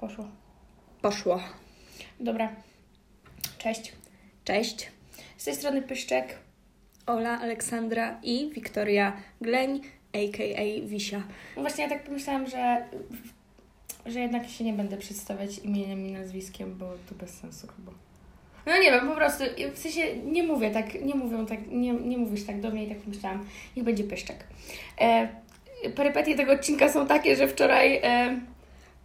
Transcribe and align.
Poszło. 0.00 0.24
Poszło. 1.02 1.40
Dobra. 2.20 2.52
Cześć. 3.58 3.92
Cześć. 4.44 4.90
Z 5.36 5.44
tej 5.44 5.54
strony 5.54 5.82
Pyszczek. 5.82 6.38
Ola, 7.06 7.40
Aleksandra 7.40 8.20
i 8.22 8.50
Wiktoria 8.54 9.12
Gleń, 9.40 9.80
a.k.a. 10.12 10.88
Wisia. 10.88 11.22
No 11.56 11.62
właśnie 11.62 11.84
ja 11.84 11.90
tak 11.90 12.04
pomyślałam, 12.04 12.46
że, 12.46 12.84
że 14.06 14.20
jednak 14.20 14.48
się 14.48 14.64
nie 14.64 14.72
będę 14.72 14.96
przedstawiać 14.96 15.58
imieniem 15.58 16.06
i 16.06 16.12
nazwiskiem, 16.12 16.78
bo 16.78 16.92
to 17.08 17.14
bez 17.14 17.30
sensu 17.30 17.66
chyba. 17.66 17.92
No 18.66 18.72
nie 18.82 18.90
wiem, 18.90 19.08
po 19.08 19.14
prostu, 19.14 19.44
w 19.74 19.78
sensie 19.78 20.16
nie 20.16 20.42
mówię 20.42 20.70
tak, 20.70 21.02
nie 21.02 21.14
mówią 21.14 21.46
tak, 21.46 21.58
nie, 21.70 21.92
nie 21.92 22.18
mówisz 22.18 22.44
tak 22.44 22.60
do 22.60 22.70
mnie 22.70 22.84
i 22.84 22.88
tak 22.88 22.98
pomyślałam, 22.98 23.46
niech 23.76 23.84
będzie 23.84 24.04
Pyszczek. 24.04 24.44
E, 25.00 25.28
perypetie 25.94 26.36
tego 26.36 26.52
odcinka 26.52 26.88
są 26.88 27.06
takie, 27.06 27.36
że 27.36 27.48
wczoraj... 27.48 28.00
E, 28.02 28.40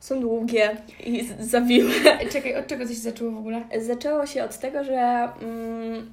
Są 0.04 0.20
długie 0.20 0.78
i 1.06 1.30
zawiłe. 1.40 1.92
czekaj, 2.32 2.56
od 2.56 2.68
czego 2.68 2.86
coś 2.86 2.96
się 2.96 3.02
zaczęło 3.02 3.32
w 3.32 3.38
ogóle? 3.38 3.64
Zaczęło 3.77 4.26
się 4.26 4.44
od 4.44 4.58
tego, 4.60 4.84
że 4.84 5.30
mm, 5.41 6.12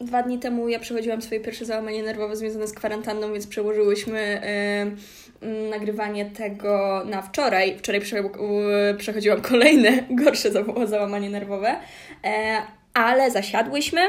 dwa 0.00 0.22
dni 0.22 0.38
temu 0.38 0.68
ja 0.68 0.78
przechodziłam 0.78 1.22
swoje 1.22 1.40
pierwsze 1.40 1.64
załamanie 1.64 2.02
nerwowe 2.02 2.36
związane 2.36 2.66
z 2.66 2.72
kwarantanną, 2.72 3.32
więc 3.32 3.46
przełożyłyśmy 3.46 4.42
y, 5.42 5.46
y, 5.46 5.70
nagrywanie 5.70 6.26
tego 6.26 7.02
na 7.04 7.22
wczoraj. 7.22 7.78
Wczoraj 7.78 8.00
prze, 8.00 8.18
y, 8.18 8.24
przechodziłam 8.98 9.40
kolejne 9.40 9.90
gorsze 10.24 10.50
za- 10.50 10.86
załamanie 10.86 11.30
nerwowe, 11.30 11.76
e, 12.24 12.56
ale 12.94 13.30
zasiadłyśmy. 13.30 14.00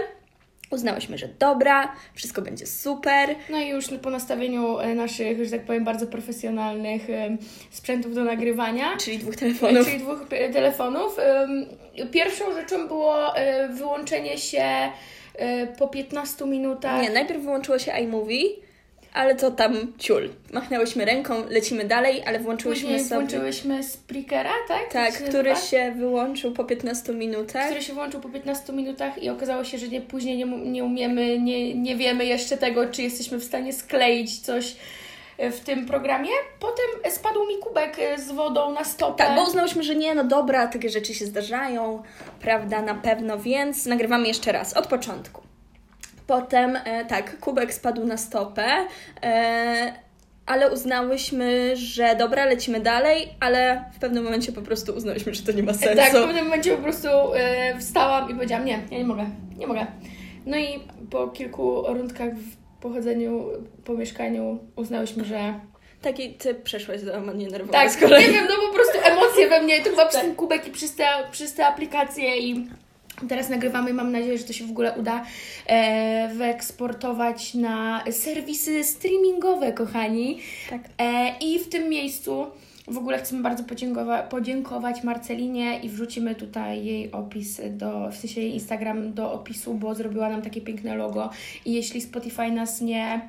Uznałyśmy, 0.72 1.18
że 1.18 1.28
dobra, 1.40 1.92
wszystko 2.14 2.42
będzie 2.42 2.66
super. 2.68 3.30
No 3.50 3.60
i 3.60 3.68
już 3.70 3.86
po 4.02 4.10
nastawieniu 4.10 4.80
e, 4.80 4.96
naszych, 4.96 5.46
że 5.46 5.52
tak 5.52 5.62
powiem, 5.66 5.84
bardzo 5.84 6.08
profesjonalnych 6.08 7.10
e, 7.10 7.38
sprzętów 7.72 8.16
do 8.16 8.24
nagrywania, 8.24 8.98
Czyli 8.98 9.18
dwóch 9.18 9.36
telefonów. 9.36 9.86
czyli 9.88 10.00
dwóch 10.00 10.28
p- 10.28 10.50
telefonów. 10.50 11.18
Pierwszą 12.12 12.54
rzeczą 12.54 12.88
było 12.88 13.36
e, 13.36 13.68
wyłączenie 13.70 14.38
się 14.38 14.64
e, 15.36 15.68
po 15.68 15.88
15 15.88 16.46
minutach. 16.46 17.02
Nie, 17.02 17.10
najpierw 17.10 17.42
wyłączyło 17.44 17.80
się 17.80 17.92
iMovie, 17.92 18.44
ale 19.14 19.36
to 19.36 19.52
tam 19.52 19.94
ciul. 19.98 20.30
Machnęłyśmy 20.54 21.06
ręką, 21.06 21.44
lecimy 21.50 21.86
dalej, 21.86 22.24
ale 22.26 22.40
włączyłyśmy 22.40 22.84
Później 22.84 23.04
sobie... 23.04 23.22
włączyłyśmy 23.22 23.84
Spreakera, 23.84 24.54
tak? 24.68 24.94
Tak, 24.94 25.14
który 25.14 25.56
się 25.56 25.94
wyłączył 25.98 26.52
po 26.52 26.64
15 26.64 27.14
minutach. 27.14 27.66
który 27.66 27.82
się 27.82 27.94
włączył 27.94 28.22
po 28.22 28.30
15 28.30 28.74
minutach 28.74 29.24
i 29.24 29.30
okazało 29.30 29.64
się, 29.64 29.78
że 29.78 29.88
nie, 29.88 30.02
później 30.02 30.38
nie, 30.38 30.46
nie 30.46 30.84
umiemy, 30.84 31.40
nie, 31.40 31.76
nie 31.76 31.96
wiemy 31.96 32.26
jeszcze 32.26 32.58
tego, 32.58 32.88
czy 32.88 33.02
jesteśmy 33.02 33.38
w 33.38 33.44
stanie 33.44 33.74
skleić 33.74 34.40
coś 34.40 34.76
e, 35.38 35.52
w 35.52 35.60
tym 35.60 35.86
programie. 35.86 36.32
Potem 36.60 37.12
spadł 37.12 37.48
mi 37.48 37.58
kubek 37.58 38.00
e, 38.00 38.20
z 38.20 38.32
wodą 38.32 38.72
na 38.72 38.84
stopę. 38.84 39.24
Tak, 39.24 39.36
bo 39.36 39.44
uznałyśmy, 39.44 39.84
że 39.84 39.96
nie, 39.96 40.16
no 40.16 40.24
dobra, 40.24 40.68
takie 40.68 40.90
rzeczy 40.90 41.14
się 41.14 41.26
zdarzają, 41.26 42.04
prawda, 42.42 42.82
na 42.82 42.96
pewno, 42.96 43.40
więc 43.40 43.86
nagrywamy 43.86 44.28
jeszcze 44.28 44.52
raz, 44.52 44.74
od 44.74 44.88
początku. 44.88 45.41
Potem, 46.32 46.76
e, 46.86 47.06
tak, 47.06 47.40
kubek 47.40 47.74
spadł 47.74 48.06
na 48.06 48.18
stopę, 48.18 48.66
e, 49.24 49.94
ale 50.46 50.72
uznałyśmy, 50.74 51.76
że 51.76 52.16
dobra, 52.16 52.46
lecimy 52.46 52.80
dalej, 52.80 53.30
ale 53.40 53.86
w 53.94 54.00
pewnym 54.00 54.24
momencie 54.24 54.52
po 54.52 54.62
prostu 54.62 54.94
uznałyśmy, 54.94 55.34
że 55.34 55.42
to 55.44 55.52
nie 55.52 55.64
ma 55.64 55.74
sensu. 55.74 55.96
Tak, 55.96 56.10
w 56.10 56.14
pewnym 56.14 56.44
momencie 56.44 56.76
po 56.78 56.84
prostu 56.84 57.08
e, 57.36 57.80
wstałam 57.80 58.30
i 58.30 58.34
powiedziałam, 58.36 58.66
nie, 58.66 58.80
ja 58.92 58.98
nie 58.98 59.04
mogę, 59.04 59.26
nie 59.58 59.68
mogę. 59.68 59.86
No 60.46 60.58
i 60.58 60.80
po 61.10 61.28
kilku 61.28 61.84
rundkach 61.88 62.34
w 62.34 62.56
pochodzeniu 62.82 63.46
po 63.86 63.94
mieszkaniu 63.94 64.60
uznałyśmy, 64.76 65.26
że 65.26 65.54
Taki 66.02 66.34
ty 66.34 66.56
przeszłaś 66.56 67.00
załamanie 67.00 67.48
nerwowe 67.48 67.74
tak, 67.74 67.92
z 67.92 67.98
kolei. 67.98 68.28
nie 68.28 68.34
wiem, 68.34 68.46
no 68.50 68.68
po 68.68 68.74
prostu 68.74 68.98
emocje 69.04 69.48
we 69.50 69.62
mnie, 69.62 69.82
to 69.82 69.90
chyba 69.90 70.06
przez 70.06 70.16
Tak. 70.22 70.26
ten 70.26 70.36
kubek 70.36 70.68
i 70.68 70.72
przez 70.72 70.96
te, 70.96 71.06
przez 71.32 71.54
te 71.54 71.68
aplikacje 71.68 72.38
i 72.38 72.68
teraz 73.30 73.50
nagrywamy, 73.50 73.94
mam 73.94 74.12
nadzieję, 74.12 74.38
że 74.38 74.44
to 74.44 74.54
się 74.54 74.66
w 74.68 74.70
ogóle 74.72 74.94
uda 75.00 75.26
e, 75.68 76.34
wyeksportować 76.36 77.54
na 77.54 78.04
serwisy 78.12 78.84
streamingowe, 78.84 79.74
kochani. 79.74 80.40
Tak. 80.70 80.82
E, 80.98 81.34
I 81.40 81.60
w 81.60 81.70
tym 81.70 81.90
miejscu 81.90 82.46
w 82.88 82.98
ogóle 82.98 83.18
chcemy 83.18 83.42
bardzo 83.42 83.64
podziękowa- 83.64 84.28
podziękować 84.28 85.04
Marcelinie 85.04 85.80
i 85.80 85.90
wrzucimy 85.90 86.36
tutaj 86.36 86.86
jej 86.86 87.12
opis, 87.12 87.62
do, 87.70 88.10
w 88.12 88.18
sensie 88.18 88.42
jej 88.42 88.54
Instagram 88.54 89.14
do 89.14 89.34
opisu, 89.34 89.74
bo 89.74 89.96
zrobiła 89.96 90.30
nam 90.30 90.42
takie 90.42 90.62
piękne 90.62 90.96
logo 90.96 91.30
i 91.66 91.74
jeśli 91.74 92.02
Spotify 92.02 92.52
nas 92.52 92.82
nie, 92.82 93.22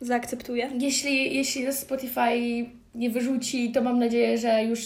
Zaakceptuję. 0.00 0.70
jeśli, 0.78 1.36
jeśli 1.36 1.72
Spotify 1.72 2.66
nie 2.96 3.10
wyrzuci, 3.10 3.72
to 3.72 3.82
mam 3.82 3.98
nadzieję, 3.98 4.38
że 4.38 4.64
już 4.64 4.80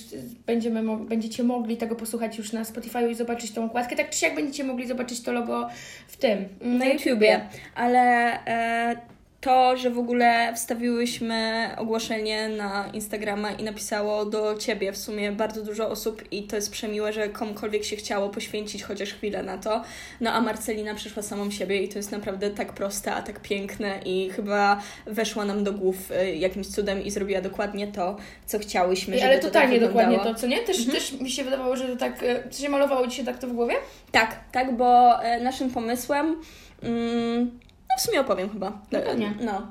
będziemy, 0.47 0.97
będziecie 0.97 1.43
mogli 1.43 1.77
tego 1.77 1.97
posłuchać 1.97 2.39
już 2.39 2.53
na 2.53 2.65
Spotify 2.65 3.11
i 3.11 3.15
zobaczyć 3.15 3.51
tą 3.51 3.65
okładkę. 3.65 3.97
Tak 3.97 4.11
czy 4.11 4.19
siak 4.19 4.35
będziecie 4.35 4.65
mogli 4.65 4.87
zobaczyć 4.87 5.23
to 5.23 5.33
logo 5.33 5.69
w 6.09 6.17
tym, 6.17 6.45
na 6.61 6.87
YouTubie, 6.87 7.41
ale 7.75 8.01
e, 8.47 8.97
to, 9.41 9.77
że 9.77 9.91
w 9.91 9.99
ogóle 9.99 10.53
wstawiłyśmy 10.57 11.71
ogłoszenie 11.77 12.49
na 12.49 12.91
Instagrama 12.93 13.53
i 13.53 13.63
napisało 13.63 14.25
do 14.25 14.55
Ciebie 14.55 14.93
w 14.93 14.97
sumie 14.97 15.33
bardzo 15.33 15.63
dużo 15.63 15.89
osób 15.89 16.33
i 16.33 16.43
to 16.43 16.57
jest 16.57 16.71
przemiłe, 16.71 17.13
że 17.13 17.29
komukolwiek 17.29 17.85
się 17.85 17.97
chciało 17.97 18.29
poświęcić 18.29 18.83
chociaż 18.83 19.13
chwilę 19.13 19.43
na 19.43 19.59
to. 19.59 19.83
No 20.21 20.33
a 20.33 20.41
Marcelina 20.41 20.95
przyszła 20.95 21.23
samą 21.23 21.51
siebie 21.51 21.83
i 21.83 21.89
to 21.89 21.99
jest 21.99 22.13
naprawdę 22.13 22.51
tak 22.51 22.73
proste, 22.73 23.13
a 23.13 23.23
tak 23.23 23.41
piękne 23.41 24.01
i 24.05 24.31
chyba 24.31 24.83
weszła 25.07 25.45
nam 25.45 25.65
do 25.65 25.73
głów 25.73 25.97
e, 26.13 26.37
jakimś 26.37 26.67
cudem 26.67 27.05
i 27.05 27.11
zrobiła 27.11 27.41
dokładnie 27.41 27.87
to, 27.87 28.17
co 28.47 28.59
chciałyśmy, 28.59 29.15
żeby 29.15 29.27
Ale 29.27 29.39
to 29.39 29.47
totalnie 29.47 29.81
tak 29.81 29.89
dokładnie 29.89 30.19
to, 30.19 30.35
co 30.35 30.47
nie? 30.47 30.59
Też, 30.59 30.87
też 30.87 31.13
mi 31.13 31.31
się 31.31 31.45
wydawało, 31.45 31.77
że 31.77 31.89
to 31.89 31.97
tak, 31.97 32.25
w 32.51 32.55
sensie 32.55 32.69
malowało 32.69 33.09
Ci 33.09 33.17
się 33.17 33.25
tak 33.25 33.39
to 33.39 33.47
w 33.47 33.53
głowie? 33.53 33.75
Tak, 34.13 34.37
tak, 34.53 34.77
bo 34.77 35.23
e, 35.23 35.41
naszym 35.41 35.71
pomysłem. 35.71 36.37
Mm, 36.83 37.51
w 38.01 38.03
sumie 38.03 38.21
opowiem 38.21 38.51
chyba. 38.51 38.73
No 38.93 39.01
pewnie. 39.01 39.35
No. 39.41 39.63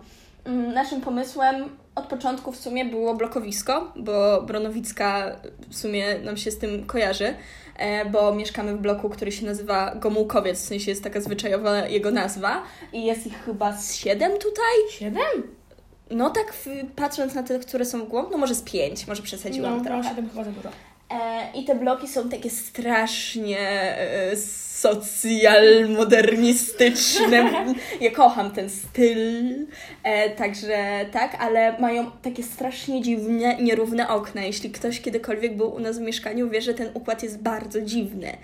Mm, 0.46 0.74
Naszym 0.74 1.02
pomysłem 1.02 1.70
od 1.96 2.06
początku 2.06 2.52
w 2.52 2.58
sumie 2.58 2.86
było 2.86 3.16
blokowisko, 3.16 3.94
bo 3.96 4.42
Bronowicka 4.42 5.36
w 5.70 5.76
sumie 5.78 6.20
nam 6.20 6.38
się 6.38 6.52
z 6.52 6.58
tym 6.58 6.86
kojarzy, 6.86 7.34
e, 7.78 8.06
bo 8.06 8.36
mieszkamy 8.36 8.76
w 8.76 8.80
bloku, 8.80 9.10
który 9.10 9.32
się 9.32 9.46
nazywa 9.46 9.96
Gomułkowiec, 9.96 10.58
w 10.60 10.66
sensie 10.68 10.92
jest 10.92 11.04
taka 11.04 11.22
zwyczajowa 11.22 11.88
jego 11.88 12.12
nazwa 12.12 12.64
i 12.94 13.06
jest 13.06 13.28
ich 13.28 13.44
chyba 13.46 13.78
z 13.78 13.96
siedem 13.96 14.32
tutaj. 14.32 14.76
Siedem? 14.92 15.44
No 16.12 16.30
tak 16.30 16.54
patrząc 16.96 17.34
na 17.34 17.44
te, 17.44 17.60
które 17.60 17.86
są 17.86 18.06
w 18.06 18.08
głąb, 18.10 18.30
no 18.32 18.38
może 18.38 18.56
z 18.56 18.62
pięć, 18.62 19.08
może 19.08 19.24
przesadziłam 19.24 19.78
No, 19.78 19.84
trochę. 19.84 19.98
no, 20.04 20.10
siedem 20.10 20.30
chyba 20.30 20.44
za 20.44 20.52
dużo. 20.52 20.70
E, 21.10 21.52
I 21.56 21.66
te 21.66 21.76
bloki 21.76 22.08
są 22.08 22.30
takie 22.30 22.50
strasznie 22.50 23.60
e, 23.98 24.36
socjal-modernistyczne. 24.82 27.52
Ja 28.02 28.12
kocham 28.12 28.52
ten 28.52 28.70
styl. 28.70 29.18
E, 30.04 30.30
także 30.30 31.06
tak, 31.12 31.38
ale 31.40 31.80
mają 31.80 32.12
takie 32.22 32.44
strasznie 32.44 33.02
dziwne, 33.02 33.58
nierówne 33.62 34.10
okna. 34.10 34.42
Jeśli 34.42 34.72
ktoś 34.72 35.02
kiedykolwiek 35.02 35.58
był 35.58 35.76
u 35.76 35.80
nas 35.80 36.00
w 36.00 36.02
mieszkaniu, 36.02 36.50
wie, 36.50 36.62
że 36.62 36.74
ten 36.74 36.90
układ 36.94 37.24
jest 37.24 37.42
bardzo 37.42 37.82
dziwny. 37.82 38.38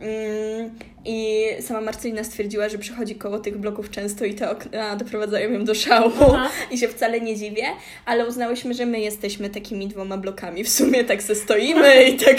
Mm, 0.00 0.70
I 1.04 1.46
sama 1.60 1.80
Marcelina 1.80 2.24
stwierdziła, 2.24 2.68
że 2.68 2.78
przychodzi 2.78 3.14
koło 3.14 3.38
tych 3.38 3.58
bloków 3.58 3.90
często 3.90 4.24
i 4.24 4.34
te 4.34 4.50
okna 4.50 4.96
doprowadzają 4.96 5.50
ją 5.50 5.64
do 5.64 5.74
szału 5.74 6.12
Aha. 6.20 6.50
i 6.70 6.78
się 6.78 6.88
wcale 6.88 7.20
nie 7.20 7.36
dziwię, 7.36 7.64
ale 8.06 8.26
uznałyśmy, 8.26 8.74
że 8.74 8.86
my 8.86 9.00
jesteśmy 9.00 9.50
takimi 9.50 9.88
dwoma 9.88 10.16
blokami. 10.16 10.64
W 10.64 10.68
sumie 10.68 11.04
tak 11.04 11.22
se 11.22 11.34
stoimy 11.34 12.04
i 12.04 12.16
tak, 12.16 12.36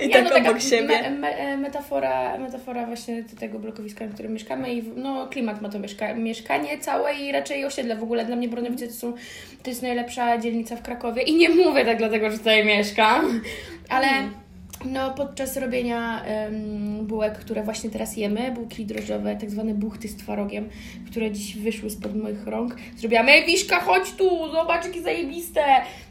i 0.00 0.08
Nie, 0.08 0.12
tak 0.12 0.24
no, 0.24 0.50
obok 0.50 0.62
siebie. 0.62 1.02
Me, 1.02 1.10
me, 1.10 1.28
e, 1.28 1.56
metafora, 1.56 2.38
metafora 2.38 2.86
właśnie 2.92 3.24
tego 3.40 3.58
blokowiska, 3.58 4.06
w 4.06 4.14
którym 4.14 4.32
mieszkamy 4.32 4.74
i 4.74 4.82
no, 4.96 5.26
klimat 5.26 5.62
ma 5.62 5.68
to 5.68 5.78
mieszka 5.78 6.14
mieszkanie 6.14 6.78
całe 6.78 7.14
i 7.14 7.32
raczej 7.32 7.64
osiedle. 7.64 7.96
W 7.96 8.02
ogóle 8.02 8.24
dla 8.24 8.36
mnie 8.36 8.48
Bronowice 8.48 8.86
to, 8.86 8.92
są, 8.92 9.12
to 9.62 9.70
jest 9.70 9.82
najlepsza 9.82 10.38
dzielnica 10.38 10.76
w 10.76 10.82
Krakowie 10.82 11.22
i 11.22 11.36
nie 11.36 11.48
mówię 11.48 11.84
tak 11.84 11.98
dlatego, 11.98 12.30
że 12.30 12.38
tutaj 12.38 12.64
mieszkam, 12.64 13.40
ale 13.88 14.06
Mm. 14.06 14.30
no, 14.84 15.10
podczas 15.10 15.56
robienia 15.56 16.24
bułek, 17.12 17.38
które 17.38 17.62
właśnie 17.62 17.90
teraz 17.90 18.16
jemy, 18.16 18.50
bułki 18.50 18.86
drożdżowe, 18.86 19.36
tak 19.36 19.50
zwane 19.50 19.74
buchty 19.74 20.08
z 20.08 20.16
twarogiem, 20.16 20.68
które 21.10 21.30
dziś 21.30 21.56
wyszły 21.56 21.90
spod 21.90 22.16
moich 22.16 22.46
rąk, 22.46 22.76
zrobiłam, 22.96 23.28
ej 23.28 23.46
Wiszka, 23.46 23.80
chodź 23.80 24.10
tu, 24.10 24.52
zobacz 24.52 24.84
jakie 24.84 25.02
zajebiste! 25.02 25.64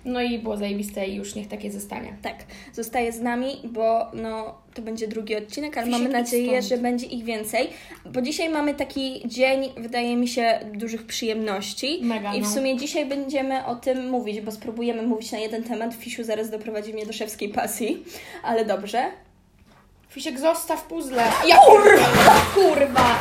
No 0.06 0.22
i 0.22 0.40
było 0.40 0.58
zajebiste 0.58 1.08
i 1.08 1.16
już 1.16 1.36
niech 1.36 1.48
takie 1.48 1.72
zostanie. 1.72 2.14
Tak, 2.22 2.36
zostaje 2.74 3.12
z 3.12 3.22
nami, 3.22 3.48
bo 3.64 4.12
no, 4.14 4.58
to 4.74 4.82
będzie 4.82 5.08
drugi 5.08 5.36
odcinek, 5.36 5.78
ale 5.78 5.88
mamy 5.88 6.10
nadzieję, 6.10 6.62
że 6.62 6.78
będzie 6.78 7.06
ich 7.06 7.24
więcej, 7.24 7.68
bo 8.06 8.22
dzisiaj 8.22 8.50
mamy 8.50 8.74
taki 8.74 9.22
dzień, 9.26 9.70
wydaje 9.78 10.18
mi 10.18 10.28
się, 10.28 10.60
dużych 10.74 11.06
przyjemności. 11.06 12.00
Mega, 12.04 12.36
I 12.36 12.42
w 12.42 12.44
no. 12.44 12.50
sumie 12.50 12.78
dzisiaj 12.78 13.06
będziemy 13.06 13.66
o 13.66 13.76
tym 13.76 14.10
mówić, 14.10 14.42
bo 14.42 14.52
spróbujemy 14.52 15.02
mówić 15.02 15.32
na 15.32 15.38
jeden 15.38 15.64
temat. 15.64 15.94
Fisiu 15.94 16.24
zaraz 16.24 16.50
doprowadzi 16.50 16.94
mnie 16.94 17.06
do 17.06 17.14
szewskiej 17.14 17.50
pasji, 17.50 18.04
ale 18.44 18.66
dobrze. 18.66 19.12
Fisiek, 20.12 20.40
zostaw 20.40 20.84
puzzle. 20.88 21.24
Ja 21.48 21.58
kurwa! 21.58 22.42
Kurwa! 22.56 23.20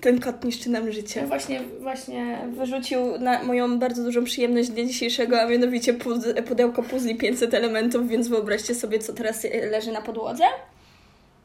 Ten 0.00 0.20
kot 0.20 0.44
niszczy 0.44 0.70
nam 0.70 0.86
No 0.86 0.92
życie. 0.92 1.26
właśnie, 1.26 1.60
właśnie. 1.80 2.38
Wyrzucił 2.52 3.18
na 3.18 3.42
moją 3.42 3.78
bardzo 3.78 4.02
dużą 4.02 4.24
przyjemność 4.24 4.68
dnia 4.68 4.84
dzisiejszego, 4.84 5.40
a 5.42 5.46
mianowicie 5.46 5.94
puz- 5.94 6.42
pudełko 6.42 6.82
puzli 6.82 7.16
500 7.16 7.54
elementów, 7.54 8.08
więc 8.08 8.28
wyobraźcie 8.28 8.74
sobie, 8.74 8.98
co 8.98 9.12
teraz 9.12 9.46
leży 9.70 9.92
na 9.92 10.02
podłodze. 10.02 10.44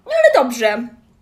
No 0.05 0.11
ale 0.11 0.43
dobrze. 0.43 0.67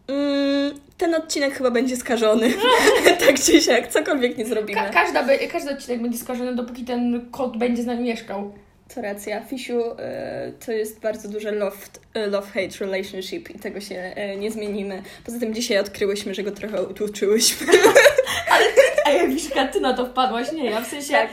Mm, 0.07 0.79
ten 0.97 1.15
odcinek 1.15 1.53
chyba 1.53 1.71
będzie 1.71 1.97
skażony. 1.97 2.53
tak 3.27 3.39
czy 3.39 3.61
siak, 3.61 3.87
cokolwiek 3.87 4.37
nie 4.37 4.45
zrobimy. 4.45 4.79
Ka- 4.81 4.89
każda 4.89 5.23
be- 5.23 5.37
każdy 5.47 5.71
odcinek 5.71 6.01
będzie 6.01 6.17
skażony, 6.17 6.55
dopóki 6.55 6.83
ten 6.83 7.25
kot 7.31 7.57
będzie 7.57 7.83
z 7.83 7.85
nami 7.85 8.03
mieszkał. 8.03 8.53
To 8.93 9.01
racja. 9.01 9.41
Fisiu 9.41 9.81
e, 9.99 10.51
to 10.65 10.71
jest 10.71 10.99
bardzo 10.99 11.29
duże 11.29 11.51
love, 11.51 11.77
e, 12.13 12.27
love-hate 12.27 12.79
relationship 12.79 13.49
i 13.49 13.59
tego 13.59 13.81
się 13.81 13.95
e, 13.95 14.37
nie 14.37 14.51
zmienimy. 14.51 15.03
Poza 15.25 15.39
tym 15.39 15.53
dzisiaj 15.53 15.79
odkryłyśmy, 15.79 16.33
że 16.33 16.43
go 16.43 16.51
trochę 16.51 16.83
utuczyłyśmy. 16.83 17.67
A 19.05 19.09
jak 19.09 19.29
Wiszka, 19.29 19.67
ty 19.67 19.79
na 19.79 19.93
to 19.93 20.05
wpadłaś, 20.05 20.51
nie 20.51 20.65
ja, 20.65 20.81
w 20.81 20.87
sensie... 20.87 21.13
tak. 21.13 21.29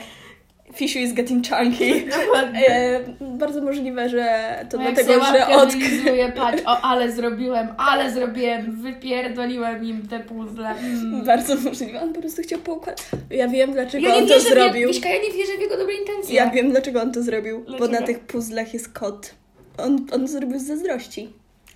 Fisiu 0.73 0.99
is 0.99 1.13
getting 1.13 1.47
chunky. 1.47 2.05
Dokładnie. 2.25 2.67
E, 2.67 2.99
bardzo 3.21 3.61
możliwe, 3.61 4.09
że 4.09 4.55
to 4.69 4.77
No 4.77 4.83
dlatego, 4.83 5.25
że 5.25 5.67
wylizuję, 5.67 6.31
patrz, 6.35 6.61
o 6.65 6.81
ale 6.89 7.11
zrobiłem, 7.11 7.67
ale 7.77 8.11
zrobiłem, 8.11 8.81
wypierdoliłem 8.81 9.85
im 9.85 10.07
te 10.07 10.19
puzzle. 10.19 10.69
Mm. 10.69 11.25
Bardzo 11.25 11.55
możliwe. 11.55 12.01
On 12.01 12.13
po 12.13 12.21
prostu 12.21 12.41
chciał 12.41 12.59
poukładać. 12.59 13.03
Ja 13.29 13.47
wiem, 13.47 13.73
dlaczego 13.73 14.07
Ja 14.07 14.15
on 14.15 14.27
to 14.27 14.39
zrobił. 14.39 14.87
Wiszka, 14.87 15.09
ja 15.09 15.21
nie 15.21 15.31
wierzę 15.31 15.57
w 15.57 15.61
jego 15.61 15.77
dobre 15.77 15.95
intencje. 15.95 16.35
Ja 16.35 16.49
wiem, 16.49 16.71
dlaczego 16.71 17.01
on 17.01 17.11
to 17.11 17.23
zrobił. 17.23 17.59
Bo 17.59 17.65
Dlaczego? 17.65 17.99
na 17.99 18.01
tych 18.01 18.19
puzzlach 18.19 18.73
jest 18.73 18.93
kot. 18.93 19.35
On, 19.77 20.07
on 20.11 20.27
zrobił 20.27 20.59
z 20.59 20.63
zazdrości. 20.63 21.29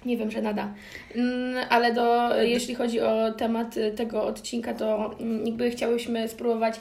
Nie 0.05 0.17
wiem, 0.17 0.31
że 0.31 0.41
nada. 0.41 0.73
Mm, 1.15 1.65
Ale 1.69 1.94
do, 1.94 2.35
jeśli 2.41 2.75
chodzi 2.75 3.01
o 3.01 3.31
temat 3.31 3.75
tego 3.95 4.23
odcinka, 4.23 4.73
to 4.73 5.15
mm, 5.19 5.45
jakby 5.45 5.71
chciałyśmy 5.71 6.27
spróbować. 6.27 6.79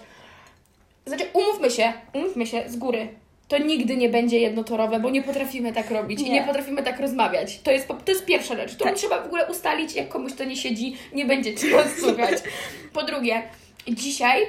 Znaczy, 1.06 1.24
umówmy 1.32 1.70
się, 1.70 1.92
umówmy 2.12 2.46
się 2.46 2.62
z 2.66 2.76
góry. 2.76 3.08
To 3.48 3.58
nigdy 3.58 3.96
nie 3.96 4.08
będzie 4.08 4.38
jednotorowe, 4.38 5.00
bo 5.00 5.10
nie 5.10 5.22
potrafimy 5.22 5.72
tak 5.72 5.90
robić 5.90 6.20
i 6.20 6.24
Nie. 6.24 6.30
nie 6.30 6.42
potrafimy 6.42 6.82
tak 6.82 7.00
rozmawiać. 7.00 7.60
To 7.60 7.70
jest, 7.70 7.88
to 7.88 8.12
jest 8.12 8.24
pierwsza 8.24 8.56
rzecz, 8.56 8.74
którą 8.74 8.90
Tak. 8.90 8.98
trzeba 8.98 9.22
w 9.22 9.26
ogóle 9.26 9.46
ustalić, 9.46 9.94
jak 9.94 10.08
komuś 10.08 10.32
to 10.32 10.44
nie 10.44 10.56
siedzi, 10.56 10.96
nie 11.12 11.24
będziecie 11.24 11.76
nas 11.76 11.98
słuchać. 11.98 12.38
Po 12.92 13.02
drugie, 13.02 13.42
dzisiaj 13.88 14.46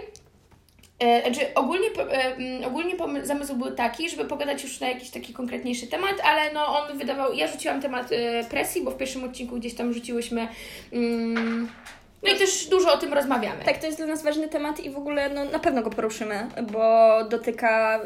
E, 1.00 1.22
Znaczy, 1.22 1.54
ogólnie, 1.56 1.88
e, 1.98 2.36
mm, 2.36 2.64
ogólnie 2.66 2.96
zamysł 3.24 3.56
był 3.56 3.72
taki, 3.72 4.10
żeby 4.10 4.26
pogadać 4.26 4.64
już 4.64 4.80
na 4.80 4.88
jakiś 4.88 5.10
taki 5.10 5.34
konkretniejszy 5.34 5.88
temat, 5.88 6.16
ale 6.24 6.54
no 6.54 6.80
on 6.80 6.98
wydawał. 6.98 7.34
Ja 7.34 7.48
rzuciłam 7.48 7.82
temat 7.82 8.12
e, 8.12 8.44
presji, 8.44 8.84
bo 8.84 8.92
w 8.92 8.98
pierwszym 8.98 9.24
odcinku 9.24 9.56
gdzieś 9.56 9.74
tam 9.74 9.94
rzuciłyśmy. 9.94 10.48
Mm, 10.94 11.70
no 12.28 12.36
i 12.36 12.40
też 12.40 12.68
dużo 12.68 12.94
o 12.94 12.98
tym 12.98 13.14
rozmawiamy. 13.14 13.66
Tak, 13.66 13.78
to 13.78 13.86
jest 13.86 13.98
dla 13.98 14.08
nas 14.08 14.24
ważny 14.24 14.48
temat 14.48 14.80
i 14.80 14.90
w 14.90 14.98
ogóle 14.98 15.30
no, 15.30 15.46
na 15.46 15.60
pewno 15.60 15.82
go 15.82 15.90
poruszymy, 15.90 16.48
bo 16.72 17.18
dotyka 17.30 18.00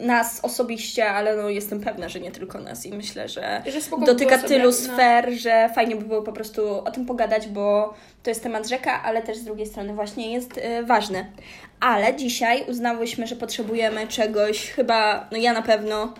nas 0.00 0.40
osobiście, 0.42 1.10
ale 1.10 1.36
no, 1.36 1.48
jestem 1.48 1.80
pewna, 1.80 2.08
że 2.08 2.20
nie 2.20 2.30
tylko 2.30 2.60
nas 2.60 2.86
i 2.86 2.92
myślę, 2.92 3.28
że 3.28 3.62
Że 3.66 4.06
dotyka 4.06 4.38
tylu 4.38 4.64
no. 4.64 4.72
sfer, 4.72 5.32
że 5.32 5.70
fajnie 5.74 5.96
by 5.96 6.04
było 6.04 6.22
po 6.22 6.32
prostu 6.32 6.84
o 6.84 6.90
tym 6.90 7.06
pogadać, 7.06 7.48
bo 7.48 7.94
to 8.22 8.30
jest 8.30 8.42
temat 8.42 8.68
rzeka, 8.68 9.02
ale 9.02 9.22
też 9.22 9.36
z 9.36 9.44
drugiej 9.44 9.66
strony 9.66 9.94
właśnie 9.94 10.32
jest 10.32 10.58
y, 10.58 10.82
ważny. 10.84 11.32
Ale 11.80 12.16
dzisiaj 12.16 12.64
uznałyśmy, 12.68 13.26
że 13.26 13.36
potrzebujemy 13.36 14.06
czegoś, 14.06 14.70
chyba, 14.70 15.28
no 15.32 15.38
ja 15.38 15.52
na 15.52 15.62
pewno, 15.62 16.14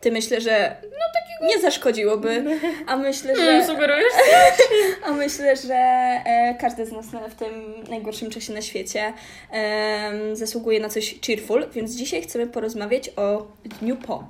ty 0.00 0.12
myślę, 0.12 0.40
że 0.40 0.76
no 0.82 1.07
nie 1.42 1.60
zaszkodziłoby, 1.60 2.44
a 2.86 2.96
myślę, 2.96 3.36
że... 3.36 3.42
Mm, 3.42 3.66
sugerujesz? 3.66 4.12
A 5.06 5.12
myślę, 5.12 5.56
że 5.56 5.74
e, 5.74 6.56
każdy 6.60 6.86
z 6.86 6.92
nas 6.92 7.06
w 7.06 7.34
tym 7.34 7.74
najgorszym 7.88 8.30
czasie 8.30 8.52
na 8.52 8.62
świecie 8.62 9.12
zasługuje 10.32 10.80
na 10.80 10.88
coś 10.88 11.20
cheerful, 11.26 11.66
więc 11.72 11.94
dzisiaj 11.94 12.22
chcemy 12.22 12.46
porozmawiać 12.46 13.10
o 13.16 13.46
dniu 13.80 13.96
po. 13.96 14.24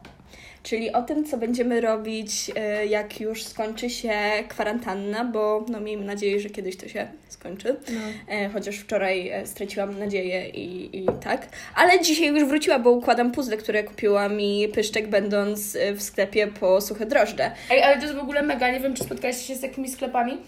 Czyli 0.62 0.92
o 0.92 1.02
tym, 1.02 1.24
co 1.24 1.38
będziemy 1.38 1.80
robić, 1.80 2.50
e, 2.56 2.86
jak 2.86 3.20
już 3.20 3.44
skończy 3.44 3.90
się 3.90 4.12
kwarantanna, 4.48 5.24
bo 5.24 5.64
no, 5.68 5.80
miejmy 5.80 6.04
nadzieję, 6.04 6.40
że 6.40 6.50
kiedyś 6.50 6.76
to 6.76 6.88
się 6.88 7.08
skończy. 7.28 7.76
No. 7.92 8.00
E, 8.34 8.48
chociaż 8.48 8.76
wczoraj 8.76 9.28
e, 9.28 9.46
straciłam 9.46 9.98
nadzieję 9.98 10.48
i, 10.48 10.98
i 10.98 11.06
tak. 11.20 11.48
Ale 11.74 12.00
dzisiaj 12.00 12.28
już 12.28 12.44
wróciła, 12.44 12.78
bo 12.78 12.90
układam 12.90 13.32
puzzle, 13.32 13.56
które 13.56 13.84
kupiła 13.84 14.28
mi 14.28 14.68
Pyszczek, 14.68 15.08
będąc 15.08 15.76
w 15.94 16.02
sklepie 16.02 16.46
po 16.46 16.80
suche 16.80 17.06
drożdże. 17.06 17.50
Ej, 17.70 17.82
ale 17.82 17.96
to 17.96 18.02
jest 18.02 18.14
w 18.14 18.22
ogóle 18.22 18.42
mega. 18.42 18.70
Nie 18.72 18.80
wiem, 18.80 18.94
czy 18.94 19.04
spotkałaś 19.04 19.46
się 19.46 19.54
z 19.54 19.60
takimi 19.60 19.88
sklepami, 19.88 20.38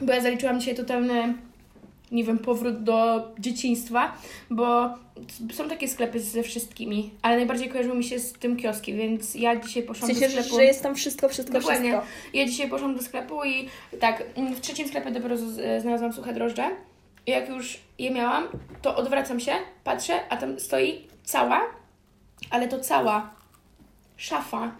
bo 0.00 0.12
ja 0.12 0.20
zaliczyłam 0.20 0.60
dzisiaj 0.60 0.74
totalny, 0.74 1.34
nie 2.12 2.24
wiem, 2.24 2.38
powrót 2.38 2.82
do 2.84 3.28
dzieciństwa, 3.38 4.12
bo 4.50 4.88
są 5.52 5.68
takie 5.68 5.88
sklepy 5.88 6.20
ze 6.20 6.42
wszystkimi, 6.42 7.10
ale 7.22 7.36
najbardziej 7.36 7.68
kojarzyły 7.68 7.96
mi 7.96 8.04
się 8.04 8.18
z 8.18 8.32
tym 8.32 8.56
kioskiem, 8.56 8.96
więc 8.96 9.34
ja 9.34 9.56
dzisiaj 9.56 9.82
W 9.82 9.86
poszłam 9.86 10.06
sensie, 10.10 10.20
do 10.26 10.30
sklepu. 10.42 10.56
że 10.56 10.64
jest 10.64 10.82
tam 10.82 10.94
wszystko, 10.94 11.28
wszystko, 11.28 11.58
Dokładnie. 11.60 11.90
wszystko. 11.90 12.06
Ja 12.34 12.46
dzisiaj 12.46 12.68
poszłam 12.68 12.96
do 12.96 13.02
sklepu 13.02 13.44
i 13.44 13.68
tak, 14.00 14.22
mm, 14.36 14.54
w 14.54 14.60
trzecim 14.60 14.88
sklepie 14.88 15.10
dopiero 15.10 15.36
z- 15.36 15.82
znalazłam 15.82 16.12
suche 16.12 16.32
drożdże. 16.34 16.70
I 17.26 17.30
jak 17.30 17.48
już 17.48 17.78
je 17.98 18.10
miałam, 18.10 18.44
to 18.82 18.96
odwracam 18.96 19.40
się, 19.40 19.52
patrzę, 19.84 20.20
a 20.28 20.36
tam 20.36 20.60
stoi 20.60 21.06
cała, 21.24 21.60
ale 22.50 22.68
to 22.68 22.80
cała 22.80 23.30
szafa 24.16 24.72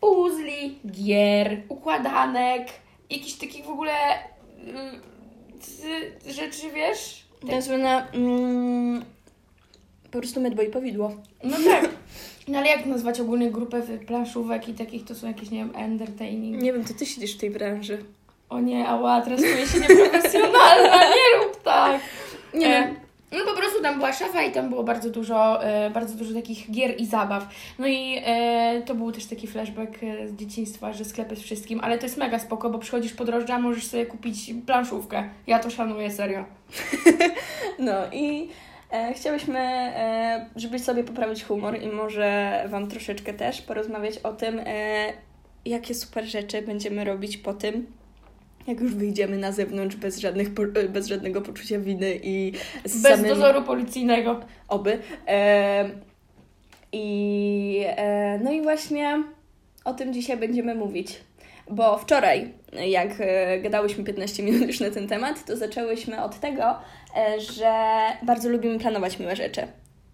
puzli, 0.00 0.78
gier, 0.90 1.60
układanek, 1.68 2.68
jakichś 3.10 3.32
takich 3.32 3.64
w 3.64 3.70
ogóle 3.70 3.92
rzeczy, 6.28 6.70
wiesz? 6.74 7.24
Nazwane 7.42 8.10
mm, 8.12 9.04
po 10.10 10.18
prostu 10.18 10.40
mydło 10.40 10.62
i 10.64 10.68
powidło. 10.70 11.16
No 11.44 11.56
tak. 11.70 11.88
No 12.48 12.58
ale 12.58 12.68
jak 12.68 12.86
nazwać 12.86 13.20
ogólnie 13.20 13.50
grupę 13.50 13.82
planszówek 14.06 14.68
i 14.68 14.74
takich, 14.74 15.04
to 15.04 15.14
są 15.14 15.26
jakieś, 15.26 15.50
nie 15.50 15.58
wiem, 15.58 15.72
entertaining. 15.76 16.62
Nie 16.62 16.72
wiem, 16.72 16.84
to 16.84 16.94
ty 16.94 17.06
siedzisz 17.06 17.34
w 17.34 17.40
tej 17.40 17.50
branży. 17.50 18.04
O 18.48 18.60
nie, 18.60 18.88
ała, 18.88 19.20
teraz 19.20 19.40
czuję 19.40 19.66
się 19.66 19.80
nieprofesjonalna, 19.94 21.00
nie 21.08 21.44
rób 21.44 21.62
tak. 21.62 22.00
Nie 22.54 22.66
E, 22.66 22.84
wiem. 22.86 22.96
No 23.32 23.38
po 23.44 23.56
prostu 23.56 23.82
tam 23.82 23.96
była 23.96 24.12
szafa 24.12 24.42
i 24.42 24.52
tam 24.52 24.68
było 24.68 24.84
bardzo 24.84 25.10
dużo, 25.10 25.64
e, 25.64 25.90
bardzo 25.90 26.14
dużo 26.14 26.34
takich 26.34 26.70
gier 26.70 27.00
i 27.00 27.06
zabaw. 27.06 27.48
No 27.78 27.86
i 27.86 28.22
e, 28.24 28.82
to 28.86 28.94
był 28.94 29.12
też 29.12 29.26
taki 29.26 29.46
flashback 29.46 30.02
e, 30.02 30.28
z 30.28 30.36
dzieciństwa, 30.36 30.92
że 30.92 31.04
sklep 31.04 31.30
jest 31.30 31.42
wszystkim, 31.42 31.80
ale 31.80 31.98
to 31.98 32.06
jest 32.06 32.16
mega 32.16 32.38
spoko, 32.38 32.70
bo 32.70 32.78
przychodzisz 32.78 33.12
po 33.12 33.24
drożdża, 33.24 33.58
możesz 33.58 33.86
sobie 33.86 34.06
kupić 34.06 34.54
planszówkę. 34.66 35.28
Ja 35.46 35.58
to 35.58 35.70
szanuję, 35.70 36.10
serio. 36.10 36.44
No 37.78 37.92
i 38.12 38.48
e, 38.92 39.14
chciałyśmy, 39.14 39.58
e, 39.58 40.46
żeby 40.56 40.78
sobie 40.78 41.04
poprawić 41.04 41.44
humor 41.44 41.82
i 41.82 41.88
może 41.88 42.64
Wam 42.68 42.88
troszeczkę 42.88 43.34
też 43.34 43.62
porozmawiać 43.62 44.18
o 44.18 44.32
tym, 44.32 44.60
e, 44.66 45.12
jakie 45.64 45.94
super 45.94 46.24
rzeczy 46.24 46.62
będziemy 46.62 47.04
robić 47.04 47.36
po 47.36 47.54
tym, 47.54 47.86
jak 48.68 48.80
już 48.80 48.94
wyjdziemy 48.94 49.36
na 49.36 49.52
zewnątrz 49.52 49.96
bez, 49.96 50.18
żadnych, 50.18 50.48
e, 50.74 50.88
bez 50.88 51.06
żadnego 51.06 51.40
poczucia 51.40 51.78
winy 51.78 52.20
i 52.22 52.52
z 52.84 53.02
Bez 53.02 53.12
samym... 53.12 53.28
dozoru 53.28 53.62
policyjnego. 53.62 54.40
Oby. 54.68 54.98
E, 55.28 55.90
I 56.92 57.84
e, 57.86 58.38
no 58.44 58.52
i 58.52 58.62
właśnie 58.62 59.22
o 59.84 59.94
tym 59.94 60.12
dzisiaj 60.12 60.36
będziemy 60.36 60.74
mówić. 60.74 61.20
Bo 61.70 61.98
wczoraj, 61.98 62.52
jak 62.86 63.08
e, 63.20 63.58
gadałyśmy 63.60 64.04
15 64.04 64.42
minut 64.42 64.66
już 64.66 64.80
na 64.80 64.90
ten 64.90 65.08
temat, 65.08 65.44
to 65.44 65.56
zaczęłyśmy 65.56 66.22
od 66.22 66.40
tego, 66.40 66.64
e, 67.16 67.40
że 67.40 67.72
bardzo 68.22 68.48
lubimy 68.48 68.78
planować 68.78 69.18
miłe 69.18 69.36
rzeczy. 69.36 69.62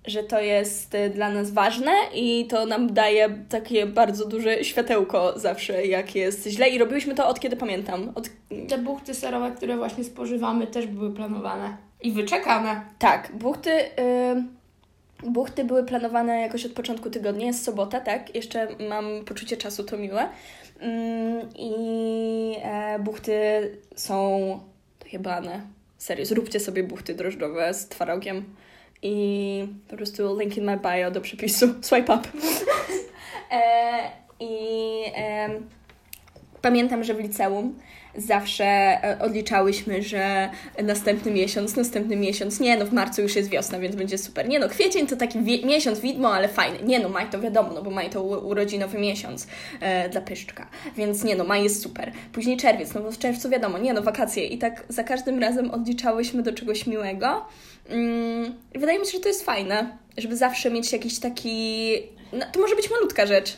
Że 0.06 0.22
to 0.22 0.40
jest 0.40 0.94
e, 0.94 1.10
dla 1.10 1.30
nas 1.30 1.50
ważne 1.50 1.92
i 2.14 2.46
to 2.46 2.66
nam 2.66 2.94
daje 2.94 3.38
takie 3.48 3.86
bardzo 3.86 4.28
duże 4.28 4.64
światełko 4.64 5.38
zawsze, 5.38 5.86
jak 5.86 6.14
jest 6.14 6.46
źle. 6.46 6.68
I 6.68 6.78
robiłyśmy 6.78 7.14
to 7.14 7.28
od 7.28 7.40
kiedy 7.40 7.56
pamiętam. 7.56 8.12
Od, 8.14 8.28
Te 8.68 8.78
buchty 8.78 9.14
serowe, 9.14 9.52
które 9.56 9.76
właśnie 9.76 10.04
spożywamy, 10.04 10.66
też 10.66 10.86
były 10.86 11.14
planowane. 11.14 11.76
I 12.02 12.12
wyczekane. 12.12 12.82
Tak, 12.98 13.32
buchty, 13.34 13.70
y, 13.70 15.30
buchty 15.30 15.64
były 15.64 15.84
planowane 15.84 16.40
jakoś 16.40 16.66
od 16.66 16.72
początku 16.72 17.10
tygodnia, 17.10 17.46
jest 17.46 17.64
sobota, 17.64 18.00
tak? 18.00 18.34
Jeszcze 18.34 18.68
mam 18.90 19.24
poczucie 19.24 19.56
czasu, 19.56 19.84
to 19.84 19.96
miłe. 19.96 20.28
Ym, 20.82 21.48
I 21.56 21.72
e, 22.62 22.98
buchty 22.98 23.32
są 23.96 24.60
dojebane. 25.02 25.60
Serio, 25.98 26.26
zróbcie 26.26 26.60
sobie 26.60 26.82
buchty 26.82 27.14
drożdżowe 27.14 27.74
z 27.74 27.88
twarogiem 27.88 28.44
i 29.04 29.68
po 29.88 29.96
prostu 29.96 30.36
link 30.38 30.56
in 30.56 30.64
my 30.64 30.76
bio 30.76 31.10
do 31.10 31.20
przepisu. 31.20 31.74
Swipe 31.88 32.12
up. 32.12 32.26
e, 33.50 34.10
I 34.40 35.12
em, 35.14 35.68
Pamiętam, 36.64 37.04
że 37.04 37.14
w 37.14 37.18
liceum 37.20 37.78
zawsze 38.16 38.64
e, 38.64 39.18
odliczałyśmy, 39.20 40.02
że 40.02 40.50
następny 40.82 41.30
miesiąc, 41.30 41.76
następny 41.76 42.16
miesiąc, 42.16 42.60
nie 42.60 42.76
no, 42.76 42.86
w 42.86 42.92
marcu 42.92 43.22
już 43.22 43.36
jest 43.36 43.48
wiosna, 43.50 43.78
więc 43.78 43.96
będzie 43.96 44.18
super. 44.18 44.48
Nie 44.48 44.58
no, 44.58 44.68
kwiecień 44.68 45.06
to 45.06 45.16
taki 45.16 45.40
wi- 45.40 45.66
miesiąc 45.66 46.00
widmo, 46.00 46.34
ale 46.34 46.48
fajny. 46.48 46.78
Nie 46.86 46.98
no, 47.00 47.08
maj 47.08 47.26
to 47.30 47.40
wiadomo, 47.40 47.70
no 47.74 47.82
bo 47.82 47.90
maj 47.90 48.10
to 48.10 48.22
u- 48.22 48.48
urodzinowy 48.48 48.98
miesiąc 48.98 49.46
e, 49.80 50.08
dla 50.08 50.20
pyszczka, 50.20 50.66
więc 50.96 51.24
nie 51.24 51.36
no, 51.36 51.44
maj 51.44 51.64
jest 51.64 51.82
super. 51.82 52.12
Później 52.32 52.56
czerwiec, 52.56 52.94
no 52.94 53.00
bo 53.00 53.12
w 53.12 53.18
czerwcu 53.18 53.48
wiadomo, 53.48 53.78
nie 53.78 53.92
no, 53.94 54.02
wakacje 54.02 54.46
i 54.46 54.58
tak 54.58 54.84
za 54.88 55.04
każdym 55.04 55.38
razem 55.38 55.70
odliczałyśmy 55.70 56.42
do 56.42 56.52
czegoś 56.52 56.86
miłego. 56.86 57.44
Mm, 57.88 58.54
wydaje 58.74 58.98
mi 58.98 59.06
się, 59.06 59.12
że 59.12 59.20
to 59.20 59.28
jest 59.28 59.44
fajne, 59.44 59.96
żeby 60.18 60.36
zawsze 60.36 60.70
mieć 60.70 60.92
jakiś 60.92 61.18
taki, 61.18 61.88
no, 62.32 62.46
to 62.52 62.60
może 62.60 62.76
być 62.76 62.90
malutka 62.90 63.26
rzecz, 63.26 63.56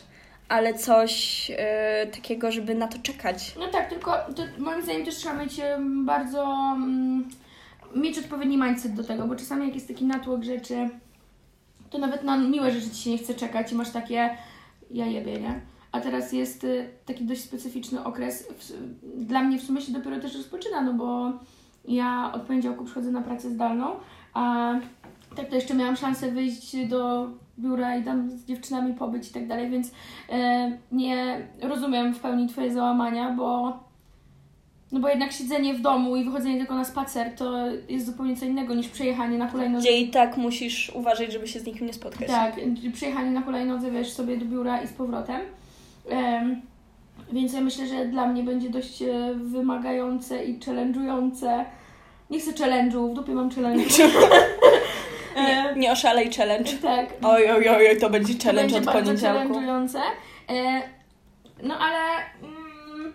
ale 0.49 0.73
coś 0.73 1.51
e, 1.57 2.07
takiego, 2.07 2.51
żeby 2.51 2.75
na 2.75 2.87
to 2.87 2.97
czekać. 2.99 3.55
No 3.59 3.67
tak, 3.67 3.89
tylko 3.89 4.13
to, 4.35 4.43
moim 4.57 4.81
zdaniem 4.81 5.05
też 5.05 5.15
trzeba 5.15 5.35
mieć 5.35 5.61
bardzo. 6.05 6.43
mm, 6.75 7.29
mieć 7.95 8.17
odpowiedni 8.17 8.57
mindset 8.57 8.93
do 8.93 9.03
tego, 9.03 9.27
bo 9.27 9.35
czasami 9.35 9.65
jak 9.65 9.75
jest 9.75 9.87
taki 9.87 10.05
natłok 10.05 10.43
rzeczy, 10.43 10.89
to 11.89 11.97
nawet 11.97 12.23
na 12.23 12.37
miłe 12.37 12.71
rzeczy 12.71 12.89
ci 12.89 13.03
się 13.03 13.09
nie 13.09 13.17
chce 13.17 13.33
czekać 13.33 13.71
i 13.71 13.75
masz 13.75 13.91
takie. 13.91 14.37
Ja 14.91 15.05
jebie, 15.05 15.39
nie? 15.39 15.61
A 15.91 16.01
teraz 16.01 16.33
jest 16.33 16.63
y, 16.63 16.89
taki 17.05 17.25
dość 17.25 17.41
specyficzny 17.41 18.03
okres. 18.03 18.47
W, 18.47 19.25
dla 19.25 19.43
mnie 19.43 19.59
w 19.59 19.63
sumie 19.63 19.81
się 19.81 19.91
dopiero 19.91 20.19
też 20.19 20.35
rozpoczyna, 20.35 20.81
no 20.81 20.93
bo 20.93 21.31
ja 21.87 22.31
od 22.33 22.41
poniedziałku 22.41 22.85
przychodzę 22.85 23.11
na 23.11 23.21
pracę 23.21 23.49
zdalną, 23.49 23.95
a 24.33 24.73
tak 25.35 25.49
to 25.49 25.55
jeszcze 25.55 25.73
miałam 25.73 25.95
szansę 25.95 26.31
wyjść 26.31 26.87
do 26.87 27.29
biura 27.59 27.97
i 27.97 28.03
tam 28.03 28.31
z 28.31 28.45
dziewczynami 28.45 28.93
pobyć 28.93 29.29
i 29.29 29.33
tak 29.33 29.47
dalej, 29.47 29.69
więc 29.69 29.91
e, 30.29 30.71
nie 30.91 31.47
rozumiem 31.61 32.13
w 32.13 32.19
pełni 32.19 32.47
Twoje 32.47 32.73
załamania, 32.73 33.31
bo 33.31 33.73
no 34.91 34.99
bo 34.99 35.09
jednak 35.09 35.31
siedzenie 35.31 35.73
w 35.73 35.81
domu 35.81 36.15
i 36.15 36.23
wychodzenie 36.23 36.57
tylko 36.57 36.75
na 36.75 36.85
spacer 36.85 37.35
to 37.35 37.65
jest 37.89 38.05
zupełnie 38.05 38.35
co 38.35 38.45
innego 38.45 38.75
niż 38.75 38.87
przejechanie 38.87 39.37
na 39.37 39.49
hulajnodze. 39.49 39.87
Gdzie 39.87 39.99
i 39.99 40.09
tak 40.09 40.37
musisz 40.37 40.91
uważać, 40.95 41.33
żeby 41.33 41.47
się 41.47 41.59
z 41.59 41.65
nikim 41.65 41.87
nie 41.87 41.93
spotkać. 41.93 42.27
Tak, 42.27 42.55
przyjechanie 42.93 43.31
na 43.31 43.41
hulajnodze, 43.41 43.91
wiesz, 43.91 44.13
sobie 44.13 44.37
do 44.37 44.45
biura 44.45 44.81
i 44.81 44.87
z 44.87 44.93
powrotem. 44.93 45.41
Em, 46.09 46.61
więc 47.31 47.53
ja 47.53 47.61
myślę, 47.61 47.87
że 47.87 48.05
dla 48.05 48.27
mnie 48.27 48.43
będzie 48.43 48.69
dość 48.69 49.01
e, 49.01 49.33
wymagające 49.35 50.45
i 50.45 50.59
challenge'ujące. 50.59 51.65
Nie 52.29 52.39
chcę 52.39 52.51
challenge'u, 52.51 53.11
w 53.11 53.13
dupie 53.13 53.33
mam 53.33 53.49
challenge. 53.51 53.83
Nie, 55.41 55.73
nie 55.75 55.91
oszalej 55.91 56.33
challenge. 56.33 56.71
tak. 56.81 57.05
Oj, 57.23 57.51
oj, 57.51 57.69
oj, 57.69 57.99
to 57.99 58.09
będzie 58.09 58.35
To 58.35 58.43
challenge 58.43 58.73
będzie 58.79 58.89
od 58.91 58.95
poniedziałku. 58.95 59.53
challenge'ujące. 59.53 59.99
E, 60.49 60.81
no 61.63 61.79
ale 61.79 61.97
mm, 62.43 63.13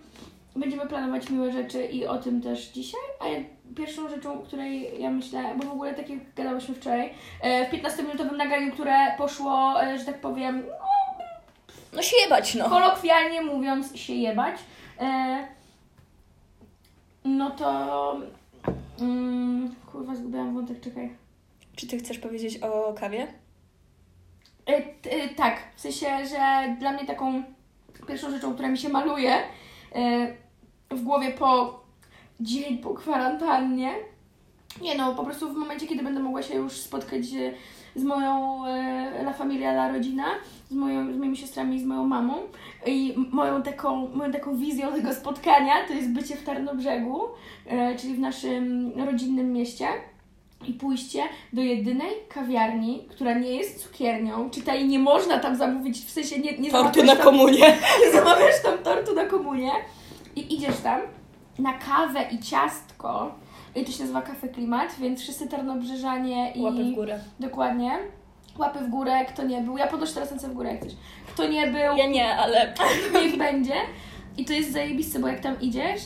będziemy 0.56 0.86
planować 0.86 1.30
miłe 1.30 1.52
rzeczy 1.52 1.84
i 1.84 2.06
o 2.06 2.18
tym 2.18 2.42
też 2.42 2.66
dzisiaj. 2.68 3.00
A 3.20 3.28
ja- 3.28 3.40
pierwszą 3.76 4.08
rzeczą, 4.08 4.34
o 4.34 4.42
której 4.42 5.00
ja 5.02 5.10
myślę, 5.10 5.42
bo 5.56 5.64
w 5.64 5.72
ogóle 5.72 5.94
tak 5.94 6.10
jak 6.10 6.18
gadałyśmy 6.36 6.74
wczoraj, 6.74 7.14
e, 7.40 7.66
w 7.66 7.70
15-minutowym 7.72 8.36
nagraniu, 8.36 8.72
które 8.72 8.94
poszło, 9.18 9.82
e, 9.84 9.98
że 9.98 10.04
tak 10.04 10.20
powiem, 10.20 10.62
No 11.92 12.02
się 12.02 12.16
jebać, 12.24 12.54
no. 12.54 12.70
kolokwialnie 12.70 13.42
mówiąc, 13.42 13.96
się 13.96 14.12
jebać, 14.14 14.56
e, 15.00 15.46
no 17.24 17.50
to... 17.50 18.16
Mm, 19.00 19.74
kurwa, 19.92 20.14
zgubiłam 20.14 20.54
wątek, 20.54 20.80
czekaj. 20.80 21.10
Czy 21.82 21.88
ty 21.88 21.98
chcesz 21.98 22.18
powiedzieć 22.18 22.58
o 22.62 22.94
kawie? 23.00 23.26
E, 24.68 24.76
e, 25.10 25.28
tak, 25.28 25.58
w 25.76 25.80
sensie, 25.80 26.06
że 26.06 26.76
dla 26.78 26.92
mnie 26.92 27.06
taką 27.06 27.42
pierwszą 28.08 28.30
rzeczą, 28.30 28.54
która 28.54 28.68
mi 28.68 28.78
się 28.78 28.88
maluje 28.88 29.34
e, 29.94 30.36
w 30.90 31.02
głowie 31.02 31.30
po 31.30 31.80
dzień 32.40 32.78
po 32.78 32.94
kwarantannie, 32.94 33.92
nie 34.80 34.94
no, 34.94 35.14
po 35.14 35.24
prostu 35.24 35.54
w 35.54 35.56
momencie, 35.56 35.86
kiedy 35.86 36.04
będę 36.04 36.20
mogła 36.20 36.42
się 36.42 36.54
już 36.54 36.72
spotkać 36.72 37.24
z 37.94 38.04
moją 38.04 38.64
La 39.22 39.32
Familia, 39.32 39.70
La 39.70 39.92
Rodzina, 39.92 40.24
z, 40.70 40.74
moją, 40.74 41.14
z 41.14 41.16
moimi 41.16 41.36
siostrami 41.36 41.76
i 41.76 41.80
z 41.80 41.84
moją 41.84 42.04
mamą 42.04 42.34
i 42.86 43.14
moją 43.30 43.62
taką, 43.62 44.08
moją 44.14 44.32
taką 44.32 44.56
wizją 44.56 44.92
tego 44.92 45.14
spotkania 45.14 45.86
to 45.88 45.92
jest 45.92 46.12
bycie 46.12 46.36
w 46.36 46.44
Tarnobrzegu, 46.44 47.20
czyli 47.98 48.14
w 48.14 48.20
naszym 48.20 48.92
rodzinnym 49.06 49.52
mieście 49.52 49.86
i 50.66 50.72
pójście 50.72 51.22
do 51.52 51.62
jedynej 51.62 52.12
kawiarni, 52.28 53.06
która 53.10 53.38
nie 53.38 53.50
jest 53.50 53.82
cukiernią, 53.82 54.50
czytaj, 54.50 54.88
nie 54.88 54.98
można 54.98 55.38
tam 55.38 55.56
zamówić, 55.56 56.04
w 56.04 56.10
sensie 56.10 56.38
nie, 56.38 56.58
nie 56.58 56.70
zamawiasz 56.70 57.06
na 57.06 57.16
tam, 57.16 57.24
komunie. 57.24 57.78
nie 58.04 58.12
zamawiasz 58.12 58.62
tam 58.62 58.78
tortu 58.78 59.14
na 59.14 59.24
komunię 59.24 59.70
i 60.36 60.54
idziesz 60.54 60.76
tam 60.82 61.00
na 61.58 61.72
kawę 61.72 62.24
i 62.30 62.38
ciastko 62.38 63.34
i 63.74 63.84
to 63.84 63.92
się 63.92 64.00
nazywa 64.00 64.22
Kafe 64.22 64.48
Klimat, 64.48 64.96
więc 65.00 65.20
wszyscy 65.20 65.48
Tarnobrzeżanie 65.48 66.52
i... 66.52 66.62
Łapy 66.62 66.84
w 66.84 66.94
górę. 66.94 67.20
Dokładnie. 67.40 67.98
Łapy 68.58 68.78
w 68.78 68.88
górę, 68.88 69.24
kto 69.24 69.44
nie 69.44 69.60
był. 69.60 69.76
Ja 69.76 69.86
podnoszę 69.86 70.14
teraz 70.14 70.30
ręce 70.30 70.48
w 70.48 70.54
górę, 70.54 70.70
jak 70.70 70.80
chcesz. 70.80 70.96
Kto 71.26 71.48
nie 71.48 71.66
był, 71.66 71.96
Ja 71.96 72.06
nie, 72.06 72.36
ale 72.36 72.74
niech 73.22 73.38
będzie. 73.38 73.74
I 74.36 74.44
to 74.44 74.52
jest 74.52 74.72
zajebiste, 74.72 75.18
bo 75.18 75.28
jak 75.28 75.40
tam 75.40 75.60
idziesz, 75.60 76.00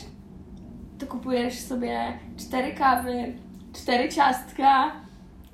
to 0.99 1.07
kupujesz 1.07 1.59
sobie 1.59 2.19
cztery 2.37 2.73
kawy, 2.73 3.33
cztery 3.81 4.09
ciastka 4.09 4.91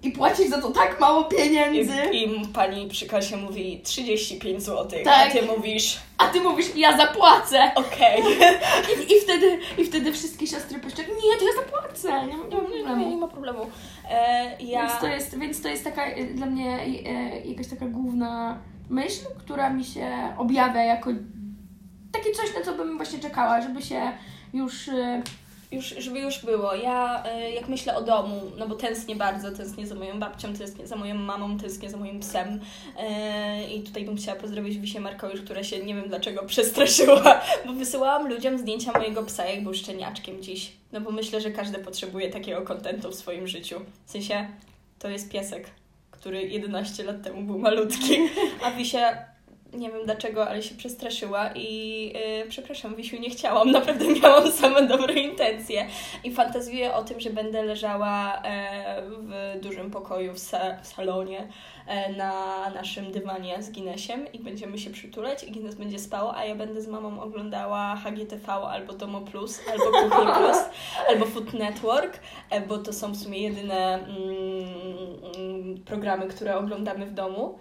i 0.04 0.12
płacisz 0.12 0.50
za 0.50 0.62
to 0.62 0.72
tak 0.72 1.00
mało 1.00 1.24
pieniędzy. 1.24 1.94
I, 2.12 2.24
i 2.42 2.48
pani 2.48 2.88
przy 2.88 3.08
kasie 3.08 3.38
mówi 3.38 3.82
35 3.84 4.64
zł, 4.64 5.00
Tak. 5.04 5.30
a 5.30 5.32
ty 5.32 5.42
mówisz 5.46 6.00
A 6.18 6.28
ty 6.28 6.42
mówisz, 6.42 6.66
ja 6.76 6.98
zapłacę. 6.98 7.72
okej. 7.76 8.22
I, 9.10 9.14
i, 9.14 9.22
wtedy, 9.24 9.60
I 9.78 9.86
wtedy 9.86 10.14
wszystkie 10.14 10.48
siostry 10.48 10.80
piszczą, 10.80 11.02
nie, 11.02 11.38
to 11.40 11.46
ja 11.46 11.64
zapłacę. 11.66 12.28
Nie, 12.28 12.38
ma- 12.38 12.44
nie 12.46 12.58
ma 12.62 12.70
Nie, 12.70 12.78
nie, 12.78 12.84
problemu. 12.84 13.18
ma 13.18 13.28
problemu. 13.28 13.66
E, 14.12 14.56
ja... 14.60 14.82
Więc, 14.88 15.00
to 15.02 15.08
jest, 15.08 15.40
więc 15.40 15.62
to 15.62 15.68
jest 15.68 15.84
taka 15.84 16.08
y, 16.18 16.26
dla 16.34 16.46
mnie 16.46 16.80
y, 16.86 17.48
jakaś 17.48 17.68
taka 17.68 17.86
główna 17.86 18.58
myśl, 18.90 19.26
która 19.40 19.70
mi 19.70 19.86
się 19.86 20.34
objawia 20.38 20.84
jako 20.84 21.10
takie 22.12 22.32
coś, 22.32 22.56
na 22.56 22.62
co 22.62 22.74
bym 22.74 22.98
właśnie 22.98 23.20
czekała, 23.20 23.62
żeby 23.62 23.82
się 23.82 24.12
już... 24.54 24.88
y, 24.88 25.22
Już, 25.74 25.86
żeby 25.86 26.20
już 26.20 26.46
było. 26.46 26.76
Ja 26.76 27.24
y, 27.48 27.52
jak 27.52 27.68
myślę 27.68 27.96
o 27.96 28.02
domu, 28.02 28.42
no 28.58 28.68
bo 28.68 28.76
tęsknię 28.76 29.16
bardzo, 29.16 29.52
tęsknię 29.52 29.88
za 29.88 29.96
moją 29.96 30.20
babcią, 30.20 30.54
tęsknię 30.54 30.88
za 30.88 30.96
moją 30.96 31.16
mamą, 31.16 31.58
tęsknię 31.58 31.90
za 31.90 31.98
moim 31.98 32.20
psem. 32.20 32.54
Y, 32.54 33.74
I 33.74 33.82
tutaj 33.84 34.06
bym 34.06 34.18
chciała 34.18 34.40
pozdrowić 34.40 34.78
Wisię 34.78 35.00
Markowisz, 35.00 35.42
która 35.42 35.64
się 35.64 35.86
nie 35.86 35.96
wiem 35.96 36.08
dlaczego 36.08 36.46
przestraszyła, 36.54 37.42
bo 37.66 37.74
wysyłałam 37.74 38.30
ludziom 38.30 38.58
zdjęcia 38.58 38.92
mojego 38.92 39.24
psa, 39.24 39.46
jak 39.46 39.64
był 39.64 39.74
szczeniaczkiem 39.74 40.42
dziś. 40.42 40.72
No 40.92 41.02
bo 41.02 41.12
myślę, 41.12 41.42
że 41.42 41.52
każdy 41.52 41.80
potrzebuje 41.80 42.30
takiego 42.30 42.62
kontentu 42.62 43.12
w 43.12 43.16
swoim 43.16 43.48
życiu. 43.48 43.80
W 44.06 44.12
sensie, 44.12 44.48
to 45.00 45.10
jest 45.10 45.32
piesek, 45.32 45.70
który 46.12 46.48
11 46.48 47.04
lat 47.04 47.24
temu 47.24 47.44
był 47.44 47.60
malutki, 47.60 48.18
a 48.64 48.72
Wisia 48.72 49.33
nie 49.74 49.92
wiem 49.92 50.06
dlaczego, 50.06 50.48
ale 50.50 50.64
się 50.64 50.76
przestraszyła 50.76 51.50
i 51.56 52.06
yy, 52.40 52.50
przepraszam, 52.50 52.96
Wisiu, 52.96 53.20
nie 53.20 53.30
chciałam, 53.30 53.72
naprawdę 53.78 54.06
miałam 54.08 54.52
same 54.52 54.88
dobre 54.88 55.14
intencje. 55.14 55.88
I 56.24 56.32
fantazjuję 56.32 56.94
o 56.94 57.04
tym, 57.04 57.20
że 57.20 57.30
będę 57.30 57.64
leżała 57.64 58.42
e, 58.44 59.02
w 59.02 59.60
dużym 59.62 59.92
pokoju 59.92 60.34
w, 60.34 60.38
sa- 60.38 60.82
w 60.82 60.88
salonie 60.88 61.48
e, 61.88 62.14
na 62.14 62.34
naszym 62.70 63.12
dywanie 63.12 63.64
z 63.64 63.72
Guinnessiem 63.72 64.32
i 64.34 64.40
będziemy 64.40 64.78
się 64.78 64.90
przytulać 64.90 65.44
i 65.44 65.52
Guinness 65.52 65.76
będzie 65.76 66.00
spał, 66.00 66.32
a 66.32 66.46
ja 66.46 66.56
będę 66.56 66.82
z 66.82 66.88
mamą 66.88 67.22
oglądała 67.22 67.96
HGTV 67.96 68.54
albo 68.54 68.94
Domo 68.94 69.22
Plus, 69.22 69.60
albo 69.72 69.86
Kuchni 69.86 70.34
Plus, 70.34 70.58
albo 71.10 71.26
Food 71.26 71.54
Network, 71.54 72.20
e, 72.50 72.62
bo 72.62 72.78
to 72.78 72.94
są 72.94 73.12
w 73.12 73.18
sumie 73.18 73.42
jedyne 73.42 73.94
mm, 73.94 74.10
mm, 75.36 75.78
programy, 75.86 76.28
które 76.28 76.58
oglądamy 76.58 77.06
w 77.06 77.14
domu. 77.14 77.60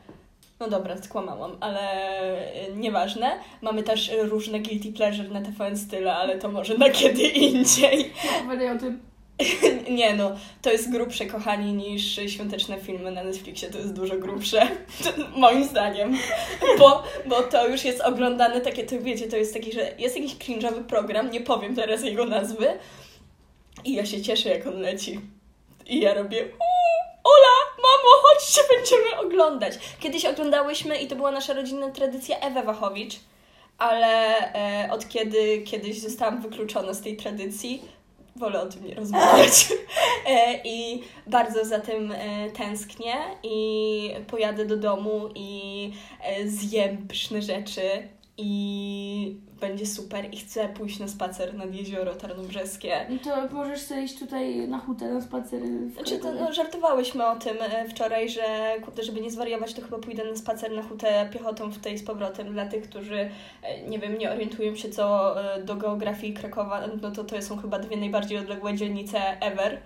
No 0.62 0.68
dobra, 0.68 0.96
skłamałam, 1.02 1.56
ale 1.60 1.80
e, 1.80 2.72
nieważne. 2.72 3.30
Mamy 3.62 3.82
też 3.82 4.10
różne 4.22 4.60
guilty 4.60 4.92
pleasure 4.92 5.28
na 5.28 5.40
TVN 5.40 5.76
style, 5.76 6.14
ale 6.14 6.38
to 6.38 6.48
może 6.48 6.78
na 6.78 6.90
kiedy 6.90 7.22
indziej. 7.22 8.10
opowiadaj 8.40 8.76
o 8.76 8.78
tym. 8.78 9.00
Nie 9.98 10.14
no, 10.14 10.30
to 10.62 10.70
jest 10.70 10.92
grubsze, 10.92 11.26
kochani, 11.26 11.72
niż 11.72 12.20
świąteczne 12.26 12.80
filmy 12.80 13.10
na 13.10 13.24
Netflixie. 13.24 13.70
To 13.70 13.78
jest 13.78 13.92
dużo 13.92 14.16
grubsze, 14.16 14.68
moim 15.36 15.64
zdaniem. 15.64 16.16
Bo, 16.78 17.02
bo 17.26 17.42
to 17.42 17.68
już 17.68 17.84
jest 17.84 18.00
oglądane 18.00 18.60
takie, 18.60 18.84
to 18.84 19.00
wiecie, 19.00 19.28
to 19.28 19.36
jest 19.36 19.54
taki, 19.54 19.72
że 19.72 19.92
jest 19.98 20.16
jakiś 20.16 20.36
cringe'owy 20.36 20.84
program, 20.84 21.30
nie 21.30 21.40
powiem 21.40 21.76
teraz 21.76 22.04
jego 22.04 22.24
nazwy. 22.24 22.66
I 23.84 23.94
ja 23.94 24.06
się 24.06 24.22
cieszę, 24.22 24.48
jak 24.48 24.66
on 24.66 24.80
leci. 24.80 25.20
I 25.86 26.00
ja 26.00 26.14
robię 26.14 26.44
uuu, 26.44 26.81
Ola, 27.24 27.76
mamo, 27.76 28.22
chodźcie, 28.22 28.60
będziemy 28.76 29.20
oglądać. 29.20 29.74
Kiedyś 30.00 30.24
oglądałyśmy 30.24 30.96
i 30.98 31.06
to 31.06 31.16
była 31.16 31.30
nasza 31.30 31.52
rodzinna 31.52 31.90
tradycja 31.90 32.38
Ewę 32.38 32.62
Wachowicz, 32.62 33.20
ale 33.78 34.36
e, 34.54 34.92
od 34.92 35.08
kiedy 35.08 35.62
kiedyś 35.62 36.00
zostałam 36.00 36.42
wykluczona 36.42 36.94
z 36.94 37.00
tej 37.00 37.16
tradycji, 37.16 37.82
wolę 38.36 38.60
o 38.62 38.66
tym 38.66 38.86
nie 38.86 38.94
rozmawiać. 38.94 39.68
E, 40.26 40.60
I 40.64 41.02
bardzo 41.26 41.64
za 41.64 41.80
tym 41.80 42.12
e, 42.12 42.50
tęsknię 42.50 43.14
i 43.42 44.10
pojadę 44.26 44.66
do 44.66 44.76
domu 44.76 45.28
i 45.34 45.92
e, 46.24 46.48
zjem 46.48 47.08
pyszne 47.08 47.42
rzeczy 47.42 48.08
i 48.38 49.36
będzie 49.60 49.86
super 49.86 50.34
i 50.34 50.36
chcę 50.36 50.68
pójść 50.68 50.98
na 50.98 51.08
spacer 51.08 51.54
nad 51.54 51.74
jezioro 51.74 52.14
Tarnobrzeskie. 52.14 53.06
I 53.10 53.18
to 53.18 53.48
możesz 53.52 53.80
sobie 53.80 54.02
iść 54.02 54.18
tutaj 54.18 54.68
na 54.68 54.78
hutę, 54.78 55.12
na 55.12 55.20
spacer. 55.20 55.62
Znaczy, 55.94 56.18
to, 56.18 56.32
no, 56.32 56.52
żartowałyśmy 56.52 57.26
o 57.26 57.36
tym 57.36 57.56
e, 57.60 57.88
wczoraj, 57.88 58.28
że 58.28 58.42
kurde, 58.84 59.02
żeby 59.02 59.20
nie 59.20 59.30
zwariować, 59.30 59.74
to 59.74 59.82
chyba 59.82 59.98
pójdę 59.98 60.24
na 60.24 60.36
spacer 60.36 60.72
na 60.72 60.82
hutę 60.82 61.28
piechotą 61.32 61.70
w 61.70 61.78
tej 61.78 61.98
z 61.98 62.04
powrotem. 62.04 62.52
Dla 62.52 62.66
tych, 62.66 62.88
którzy, 62.88 63.30
e, 63.62 63.88
nie 63.88 63.98
wiem, 63.98 64.18
nie 64.18 64.30
orientują 64.30 64.76
się 64.76 64.90
co 64.90 65.36
e, 65.54 65.62
do 65.62 65.76
geografii 65.76 66.34
Krakowa, 66.34 66.86
no 67.02 67.10
to 67.10 67.24
to 67.24 67.42
są 67.42 67.56
chyba 67.56 67.78
dwie 67.78 67.96
najbardziej 67.96 68.38
odległe 68.38 68.74
dzielnice 68.74 69.40
ever. 69.40 69.80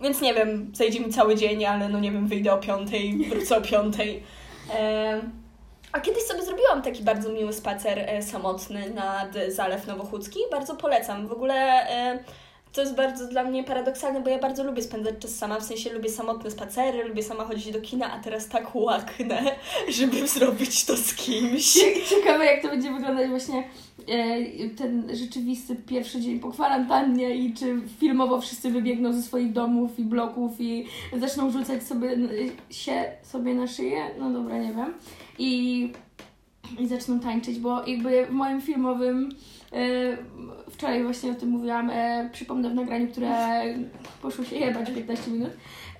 Więc 0.00 0.20
nie 0.20 0.34
wiem, 0.34 0.70
zejdzie 0.74 1.00
mi 1.00 1.12
cały 1.12 1.36
dzień, 1.36 1.64
ale 1.64 1.88
no 1.88 2.00
nie 2.00 2.12
wiem, 2.12 2.28
wyjdę 2.28 2.52
o 2.52 2.58
piątej, 2.58 3.16
wrócę 3.30 3.58
o 3.58 3.60
piątej. 3.60 4.22
E, 4.74 5.20
a 5.96 6.00
kiedyś 6.00 6.22
sobie 6.22 6.42
zrobiłam 6.42 6.82
taki 6.82 7.02
bardzo 7.02 7.28
miły 7.28 7.52
spacer 7.52 7.98
e, 7.98 8.22
samotny 8.22 8.90
nad 8.90 9.28
Zalew 9.48 9.86
Nowochódzki. 9.86 10.40
Bardzo 10.50 10.74
polecam. 10.74 11.26
W 11.26 11.32
ogóle 11.32 11.54
e, 11.90 12.18
to 12.76 12.82
jest 12.82 12.94
bardzo 12.94 13.28
dla 13.28 13.44
mnie 13.44 13.64
paradoksalne, 13.64 14.20
bo 14.20 14.30
ja 14.30 14.38
bardzo 14.38 14.64
lubię 14.64 14.82
spędzać 14.82 15.14
czas 15.18 15.34
sama, 15.34 15.60
w 15.60 15.62
sensie 15.62 15.92
lubię 15.92 16.10
samotne 16.10 16.50
spacery, 16.50 17.04
lubię 17.04 17.22
sama 17.22 17.44
chodzić 17.44 17.72
do 17.72 17.80
kina, 17.80 18.12
a 18.12 18.18
teraz 18.18 18.48
tak 18.48 18.74
łaknę, 18.74 19.42
żeby 19.98 20.28
zrobić 20.28 20.84
to 20.84 20.96
z 20.96 21.14
kimś. 21.14 21.72
Ciekawe, 22.08 22.44
jak 22.44 22.62
to 22.62 22.68
będzie 22.68 22.92
wyglądać 22.92 23.28
właśnie 23.28 23.64
e, 24.08 24.68
ten 24.68 25.16
rzeczywisty 25.16 25.76
pierwszy 25.76 26.20
dzień 26.20 26.40
po 26.40 26.50
kwarantannie 26.50 27.36
i 27.36 27.54
czy 27.54 27.80
filmowo 27.98 28.40
wszyscy 28.40 28.70
wybiegną 28.70 29.12
ze 29.12 29.22
swoich 29.22 29.52
domów 29.52 29.98
i 29.98 30.04
bloków 30.04 30.60
i 30.60 30.86
zaczną 31.18 31.50
rzucać 31.50 31.82
sobie 31.82 32.16
się 32.70 33.04
sobie 33.22 33.54
na 33.54 33.66
szyję. 33.66 34.10
No 34.18 34.30
dobra, 34.30 34.58
nie 34.58 34.72
wiem. 34.72 34.94
I, 35.38 35.92
i 36.78 36.86
zaczną 36.86 37.20
tańczyć, 37.20 37.58
bo 37.58 37.86
jakby 37.86 38.26
w 38.26 38.30
moim 38.30 38.60
filmowym 38.60 39.28
wczoraj 40.70 41.02
właśnie 41.02 41.30
o 41.32 41.34
tym 41.34 41.48
mówiłam, 41.48 41.90
e, 41.90 42.30
przypomnę 42.32 42.70
w 42.70 42.74
nagraniu, 42.74 43.08
które 43.08 43.62
poszło 44.22 44.44
się 44.44 44.56
jebać 44.56 44.90
15 44.90 45.30
minut, 45.30 45.50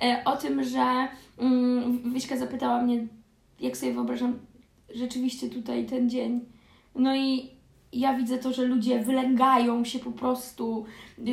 e, 0.03 0.23
o 0.25 0.37
tym, 0.37 0.65
że 0.65 1.09
mm, 1.39 2.13
Wiśka 2.15 2.37
zapytała 2.37 2.83
mnie, 2.83 3.07
jak 3.61 3.77
sobie 3.77 3.93
wyobrażam 3.93 4.39
rzeczywiście 4.95 5.51
tutaj 5.51 5.87
ten 5.87 6.11
dzień. 6.11 6.41
No 6.95 7.17
i 7.17 7.57
ja 7.93 8.15
widzę 8.15 8.39
to, 8.39 8.53
że 8.53 8.65
ludzie 8.65 9.01
wylęgają 9.01 9.85
się 9.85 9.99
po 9.99 10.13
prostu, 10.13 10.85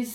z, 0.03 0.13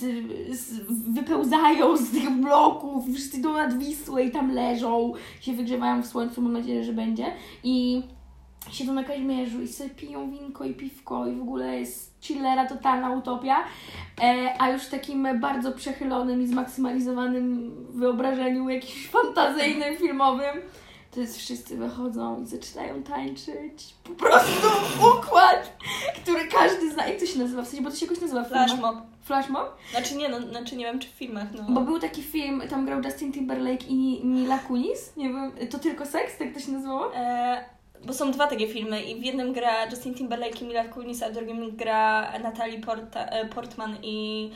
z, 0.58 0.80
wypełzają 1.14 1.96
z 1.96 2.10
tych 2.10 2.30
bloków, 2.30 3.04
wszyscy 3.14 3.36
idą 3.36 3.52
nad 3.52 3.78
Wisłę 3.78 4.24
i 4.24 4.30
tam 4.30 4.52
leżą, 4.52 5.12
się 5.40 5.52
wygrzewają 5.52 6.02
w 6.02 6.06
słońcu, 6.06 6.42
mam 6.42 6.52
nadzieję, 6.52 6.84
że 6.84 6.92
będzie. 6.92 7.26
I 7.64 8.02
siedzą 8.70 8.92
na 8.92 9.04
Kazimierzu 9.04 9.62
i 9.62 9.68
sobie 9.68 9.90
piją 9.90 10.30
winko 10.30 10.64
i 10.64 10.74
piwko 10.74 11.26
i 11.26 11.36
w 11.36 11.42
ogóle 11.42 11.80
jest 11.80 12.14
chillera, 12.20 12.66
totalna 12.66 13.10
utopia. 13.10 13.56
E, 14.22 14.54
a 14.58 14.70
już 14.70 14.82
w 14.82 14.90
takim 14.90 15.40
bardzo 15.40 15.72
przechylonym 15.72 16.42
i 16.42 16.46
zmaksymalizowanym 16.46 17.74
wyobrażeniu 17.90 18.68
jakimś 18.68 19.06
fantazyjnym, 19.16 19.96
filmowym 19.96 20.62
to 21.10 21.20
jest 21.20 21.38
wszyscy 21.38 21.76
wychodzą 21.76 22.42
i 22.42 22.46
zaczynają 22.46 23.02
tańczyć. 23.02 23.94
Po 24.04 24.10
prostu 24.10 24.68
układ, 25.18 25.78
który 26.22 26.48
każdy 26.48 26.92
zna. 26.92 27.06
Jak 27.06 27.20
to 27.20 27.26
się 27.26 27.38
nazywa? 27.38 27.62
W 27.62 27.68
sensie, 27.68 27.84
bo 27.84 27.90
to 27.90 27.96
się 27.96 28.06
jakoś 28.06 28.20
nazywa. 28.20 28.44
Flash 28.44 28.78
mob. 28.80 28.96
Flash 29.22 29.48
mob? 29.48 29.76
Znaczy 29.90 30.16
nie, 30.16 30.28
no, 30.28 30.40
znaczy 30.40 30.76
nie 30.76 30.84
wiem 30.84 30.98
czy 30.98 31.08
w 31.08 31.10
filmach, 31.10 31.46
no. 31.54 31.74
Bo 31.74 31.80
był 31.80 31.98
taki 31.98 32.22
film, 32.22 32.62
tam 32.70 32.86
grał 32.86 33.02
Justin 33.02 33.32
Timberlake 33.32 33.86
i 33.88 34.20
Mila 34.24 34.58
Kunis. 34.58 35.16
Nie 35.16 35.28
wiem, 35.28 35.52
to 35.70 35.78
tylko 35.78 36.06
seks, 36.06 36.38
tak 36.38 36.54
to 36.54 36.60
się 36.60 36.72
nazywało? 36.72 37.14
E, 37.14 37.64
bo 38.04 38.12
są 38.14 38.32
dwa 38.32 38.46
takie 38.46 38.68
filmy 38.68 39.02
i 39.02 39.20
w 39.20 39.24
jednym 39.24 39.52
gra 39.52 39.86
Justin 39.86 40.14
Timberlake 40.14 40.60
i 40.60 40.64
Mila 40.64 40.84
Kunis, 40.84 41.22
a 41.22 41.28
w 41.30 41.32
drugim 41.32 41.76
gra 41.76 42.32
Natalie 42.42 42.80
Porta, 42.80 43.24
e, 43.24 43.48
Portman 43.48 43.96
i 44.02 44.50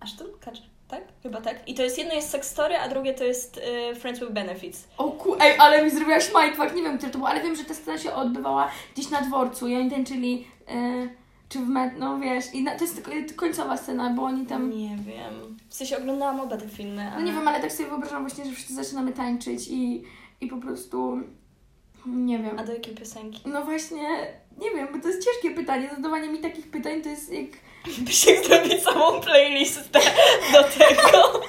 Ashton 0.00 0.26
Kutcher, 0.26 0.54
tak? 0.88 1.02
Chyba 1.22 1.40
tak. 1.40 1.68
I 1.68 1.74
to 1.74 1.82
jest 1.82 1.98
jedno 1.98 2.14
jest 2.14 2.30
Sex 2.30 2.50
Story, 2.50 2.76
a 2.76 2.88
drugie 2.88 3.14
to 3.14 3.24
jest 3.24 3.60
e, 3.90 3.94
Friends 3.94 4.20
with 4.20 4.32
Benefits. 4.32 4.88
O 4.98 5.10
ku... 5.10 5.36
Ej, 5.40 5.58
ale 5.58 5.84
mi 5.84 5.90
zrobiłaś 5.90 6.30
mindfuck, 6.42 6.74
nie 6.74 6.82
wiem, 6.82 6.98
który 6.98 7.12
to 7.12 7.18
był, 7.18 7.26
ale 7.26 7.42
wiem, 7.42 7.56
że 7.56 7.64
ta 7.64 7.74
scena 7.74 7.98
się 7.98 8.12
odbywała 8.12 8.70
gdzieś 8.94 9.10
na 9.10 9.20
dworcu 9.20 9.68
i 9.68 9.76
oni 9.76 9.90
tańczyli, 9.90 10.46
e, 10.68 11.08
czy 11.48 11.58
w 11.58 11.68
met... 11.68 11.98
no 11.98 12.18
wiesz, 12.18 12.54
i 12.54 12.62
na... 12.62 12.76
to 12.76 12.84
jest 12.84 12.94
tylko 12.94 13.10
końcowa 13.36 13.76
scena, 13.76 14.10
bo 14.10 14.22
oni 14.22 14.46
tam... 14.46 14.70
Nie 14.70 14.96
wiem. 14.96 15.56
W 15.68 15.74
sensie 15.74 15.98
oglądałam 15.98 16.40
oba 16.40 16.56
te 16.56 16.68
filmy, 16.68 17.04
No 17.04 17.10
ale... 17.10 17.22
nie 17.24 17.32
wiem, 17.32 17.48
ale 17.48 17.60
tak 17.60 17.72
sobie 17.72 17.88
wyobrażam 17.88 18.22
właśnie, 18.22 18.44
że 18.44 18.52
wszyscy 18.52 18.74
zaczynamy 18.74 19.12
tańczyć 19.12 19.68
i, 19.68 20.04
i 20.40 20.46
po 20.46 20.56
prostu... 20.56 21.20
Nie 22.08 22.38
wiem. 22.38 22.58
A 22.58 22.64
do 22.64 22.72
jakiej 22.72 22.94
piosenki? 22.94 23.42
No 23.46 23.64
właśnie, 23.64 24.08
nie 24.58 24.70
wiem, 24.70 24.88
bo 24.92 24.98
to 25.02 25.08
jest 25.08 25.24
ciężkie 25.24 25.50
pytanie. 25.50 25.90
Zadawanie 25.96 26.28
mi 26.28 26.38
takich 26.38 26.70
pytań 26.70 27.02
to 27.02 27.08
jest 27.08 27.32
jak... 27.32 27.46
Byś 27.98 28.26
jak 28.26 28.44
zrobić 28.44 28.82
samą 28.82 29.20
playlistę 29.20 30.00
do 30.52 30.62
tego. 30.62 31.40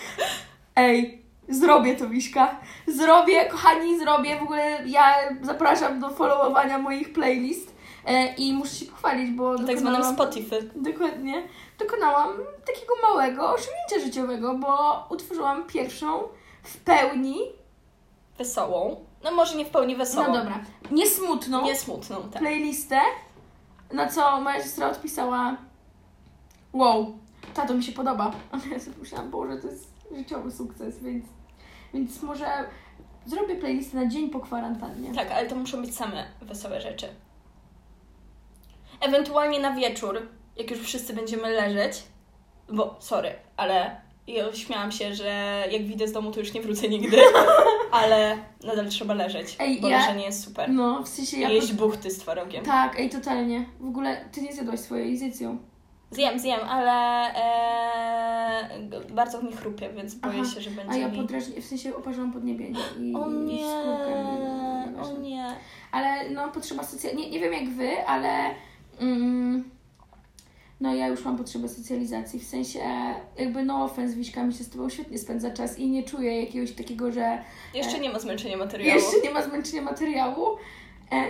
Ej, 0.75 1.21
zrobię 1.49 1.95
to, 1.95 2.09
Wiśka. 2.09 2.59
Zrobię, 2.87 3.45
kochani, 3.45 3.99
zrobię. 3.99 4.39
W 4.39 4.43
ogóle 4.43 4.79
ja 4.85 5.15
zapraszam 5.41 5.99
do 5.99 6.09
followowania 6.09 6.77
moich 6.77 7.13
playlist 7.13 7.75
e, 8.05 8.35
i 8.35 8.53
muszę 8.53 8.75
się 8.75 8.85
pochwalić, 8.85 9.31
bo 9.31 9.63
tak 9.63 9.79
zwanym 9.79 10.13
Spotify. 10.13 10.69
Dokładnie. 10.75 11.47
Dokonałam 11.79 12.29
takiego 12.65 12.93
małego 13.01 13.53
osiągnięcia 13.53 14.05
życiowego, 14.05 14.55
bo 14.55 15.05
utworzyłam 15.09 15.67
pierwszą 15.67 16.23
w 16.63 16.77
pełni, 16.77 17.39
Wesołą. 18.37 19.08
No 19.23 19.31
może 19.31 19.55
nie 19.55 19.65
w 19.65 19.69
pełni 19.69 19.95
wesołą. 19.95 20.27
no 20.27 20.33
dobra, 20.33 20.59
niesmutną 20.91 21.63
Nie 21.63 21.75
smutną, 21.75 22.29
tak. 22.29 22.41
playlistę, 22.41 22.99
na 23.93 24.07
co 24.07 24.41
moja 24.41 24.63
siostra 24.63 24.89
odpisała 24.89 25.57
wow, 26.73 27.17
tato 27.53 27.73
mi 27.73 27.83
się 27.83 27.91
podoba. 27.91 28.31
A 28.51 28.57
ja 28.73 28.79
sobie 28.79 28.97
myślałam, 28.99 29.31
Boże, 29.31 29.57
to 29.57 29.67
jest 29.67 29.91
życiowy 30.15 30.51
sukces, 30.51 30.99
więc, 31.03 31.25
więc 31.93 32.21
może 32.21 32.47
zrobię 33.25 33.55
playlistę 33.55 33.97
na 33.97 34.07
dzień 34.07 34.29
po 34.29 34.39
kwarantannie. 34.39 35.13
Tak, 35.13 35.31
ale 35.31 35.49
to 35.49 35.55
muszą 35.55 35.81
być 35.81 35.95
same 35.95 36.25
wesołe 36.41 36.81
rzeczy. 36.81 37.07
Ewentualnie 39.01 39.59
na 39.59 39.73
wieczór, 39.75 40.21
jak 40.55 40.71
już 40.71 40.79
wszyscy 40.79 41.13
będziemy 41.13 41.49
leżeć, 41.49 42.03
bo 42.73 42.95
sorry, 42.99 43.35
ale 43.57 44.01
ja 44.27 44.53
śmiałam 44.53 44.91
się, 44.91 45.15
że 45.15 45.63
jak 45.71 45.85
wyjdę 45.85 46.07
z 46.07 46.11
domu, 46.11 46.31
to 46.31 46.39
już 46.39 46.53
nie 46.53 46.61
wrócę 46.61 46.89
nigdy, 46.89 47.17
ale 47.91 48.37
nadal 48.63 48.87
trzeba 48.89 49.13
leżeć, 49.13 49.55
Ej, 49.59 49.81
bo 49.81 49.87
ja- 49.89 49.97
leżenie 49.99 50.25
jest 50.25 50.43
super. 50.43 50.69
No, 50.69 51.03
w 51.03 51.07
sensie 51.07 51.39
ja... 51.39 51.49
I 51.49 51.55
jeść 51.55 51.73
buchty 51.73 52.11
z 52.11 52.17
twarogiem. 52.19 52.65
Tak, 52.65 52.99
ej, 52.99 53.09
totalnie. 53.09 53.65
W 53.79 53.87
ogóle 53.87 54.25
ty 54.31 54.41
nie 54.41 54.53
zjadłaś 54.53 54.79
swojej 54.79 55.17
z 55.17 55.21
Icją. 55.23 55.57
Zjem, 56.11 56.39
zjem, 56.39 56.59
ale 56.69 56.91
e, 57.35 58.79
g- 58.89 58.99
bardzo 59.13 59.41
mi 59.41 59.51
chrupie, 59.53 59.89
więc 59.89 60.15
boję 60.15 60.39
Aha, 60.41 60.51
się, 60.55 60.61
że 60.61 60.69
A 60.69 60.73
będzie 60.83 60.99
ja 60.99 61.07
mi... 61.07 61.17
podrażni, 61.17 61.61
w 61.61 61.65
sensie 61.65 61.95
oparzyłam 61.95 62.33
podniebienie 62.33 62.79
i, 62.99 63.15
O 63.15 63.29
i 63.29 63.33
nie, 63.33 63.57
skórkę 63.57 64.23
mi... 64.23 65.17
o 65.17 65.17
nie. 65.21 65.45
Ale 65.91 66.29
no, 66.29 66.51
potrzeba 66.51 66.83
socjalizacji. 66.83 67.17
Nie, 67.17 67.29
nie 67.31 67.39
wiem 67.39 67.53
jak 67.53 67.69
wy, 67.69 68.05
ale 68.07 68.29
mm, 68.99 69.69
no 70.79 70.95
ja 70.95 71.07
już 71.07 71.25
mam 71.25 71.37
potrzebę 71.37 71.69
socjalizacji. 71.69 72.39
W 72.39 72.47
sensie 72.47 72.79
jakby 73.37 73.63
no 73.63 73.83
offense, 73.83 74.15
Wiśka, 74.15 74.43
mi 74.43 74.53
się 74.53 74.63
z 74.63 74.69
tobą 74.69 74.89
świetnie 74.89 75.17
spędza 75.17 75.51
czas 75.51 75.79
i 75.79 75.89
nie 75.89 76.03
czuję 76.03 76.41
jakiegoś 76.41 76.71
takiego, 76.71 77.11
że 77.11 77.43
Jeszcze 77.73 77.99
nie 77.99 78.09
ma 78.09 78.19
zmęczenia 78.19 78.57
materiału. 78.57 78.99
jeszcze 78.99 79.21
nie 79.23 79.31
ma 79.31 79.41
zmęczenia 79.41 79.81
materiału. 79.81 80.45
E, 81.11 81.23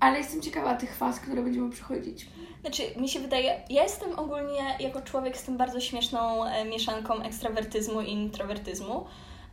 ale 0.00 0.18
jestem 0.18 0.42
ciekawa 0.42 0.74
tych 0.74 0.94
faz, 0.96 1.20
które 1.20 1.42
będziemy 1.42 1.70
przechodzić. 1.70 2.26
Znaczy, 2.60 2.82
mi 3.00 3.08
się 3.08 3.20
wydaje, 3.20 3.60
ja 3.70 3.82
jestem 3.82 4.18
ogólnie 4.18 4.76
jako 4.80 5.00
człowiek 5.02 5.36
z 5.36 5.42
tym 5.42 5.56
bardzo 5.56 5.80
śmieszną 5.80 6.44
e, 6.44 6.64
mieszanką 6.64 7.22
ekstrawertyzmu 7.22 8.00
i 8.00 8.10
introwertyzmu, 8.12 9.04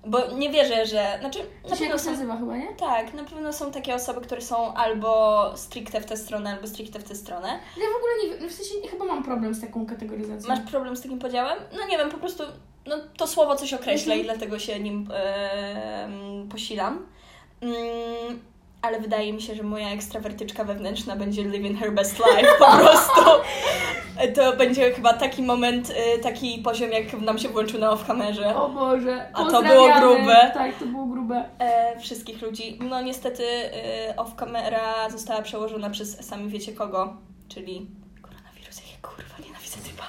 bo 0.05 0.27
nie 0.31 0.49
wierzę, 0.51 0.85
że. 0.85 1.17
Znaczy, 1.19 1.39
To 1.63 1.69
na 1.69 1.75
się 1.75 1.81
pewno 1.83 1.99
są. 1.99 2.11
nazywa 2.11 2.37
chyba, 2.37 2.57
nie? 2.57 2.67
Tak, 2.73 3.13
na 3.13 3.23
pewno 3.23 3.53
są 3.53 3.71
takie 3.71 3.95
osoby, 3.95 4.21
które 4.21 4.41
są 4.41 4.73
albo 4.73 5.51
stricte 5.57 6.01
w 6.01 6.05
tę 6.05 6.17
stronę, 6.17 6.51
albo 6.53 6.67
stricte 6.67 6.99
w 6.99 7.03
tę 7.03 7.15
stronę. 7.15 7.47
Ja 7.77 7.83
w 7.93 7.97
ogóle 7.97 8.13
nie 8.23 8.39
wiem, 8.39 8.49
w 8.49 8.53
sensie 8.53 8.79
nie- 8.81 8.87
chyba 8.89 9.05
mam 9.05 9.23
problem 9.23 9.53
z 9.53 9.61
taką 9.61 9.85
kategoryzacją. 9.85 10.47
Masz 10.49 10.59
problem 10.71 10.95
z 10.95 11.01
takim 11.01 11.19
podziałem? 11.19 11.59
No 11.77 11.87
nie 11.87 11.97
wiem, 11.97 12.09
po 12.09 12.17
prostu 12.17 12.43
no, 12.87 12.95
to 13.17 13.27
słowo 13.27 13.55
coś 13.55 13.73
określa 13.73 14.13
Mhm. 14.13 14.19
i 14.21 14.23
dlatego 14.23 14.59
się 14.59 14.79
nim 14.79 15.09
e, 15.13 16.09
posilam. 16.51 17.05
Mm, 17.61 17.75
ale 18.85 18.99
wydaje 18.99 19.33
mi 19.33 19.41
się, 19.41 19.55
że 19.55 19.63
moja 19.63 19.89
ekstrawertyczka 19.89 20.63
wewnętrzna 20.63 21.15
będzie 21.15 21.43
living 21.43 21.79
her 21.79 21.93
best 21.93 22.17
life 22.17 22.49
po 22.59 22.65
prostu. 22.77 23.21
To 24.35 24.57
będzie 24.57 24.91
chyba 24.91 25.13
taki 25.13 25.43
moment, 25.43 25.91
e, 25.95 26.19
taki 26.19 26.59
poziom, 26.59 26.91
jak 26.91 27.13
nam 27.13 27.37
się 27.37 27.49
włączył 27.49 27.79
na 27.79 27.89
off-kamerze. 27.91 28.55
O 28.55 28.69
Boże, 28.69 29.29
A 29.33 29.45
to 29.45 29.63
było 29.63 29.89
grube. 29.99 30.51
Tak, 30.53 30.79
to 30.79 30.85
było 30.85 31.05
grube. 31.05 31.49
E, 31.59 31.99
wszystkich 31.99 32.41
ludzi. 32.41 32.79
No 32.81 33.01
niestety 33.01 33.43
e, 33.43 34.15
off-kamera 34.15 35.09
została 35.09 35.41
przełożona 35.41 35.89
przez 35.89 36.27
sami 36.27 36.49
wiecie 36.49 36.73
kogo, 36.73 37.17
czyli 37.47 37.87
koronawirus, 38.21 38.77
jakie 38.77 39.01
kurwa 39.01 39.45
nienawidzę 39.45 39.77
typa. 39.77 40.05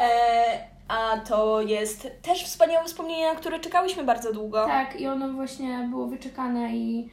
E, 0.00 0.70
a 0.88 1.16
to 1.28 1.60
jest 1.60 2.08
też 2.22 2.44
wspaniałe 2.44 2.86
wspomnienie, 2.86 3.26
na 3.26 3.34
które 3.34 3.60
czekałyśmy 3.60 4.04
bardzo 4.04 4.32
długo. 4.32 4.66
Tak, 4.66 5.00
i 5.00 5.06
ono 5.06 5.28
właśnie 5.28 5.86
było 5.90 6.06
wyczekane 6.06 6.76
i 6.76 7.10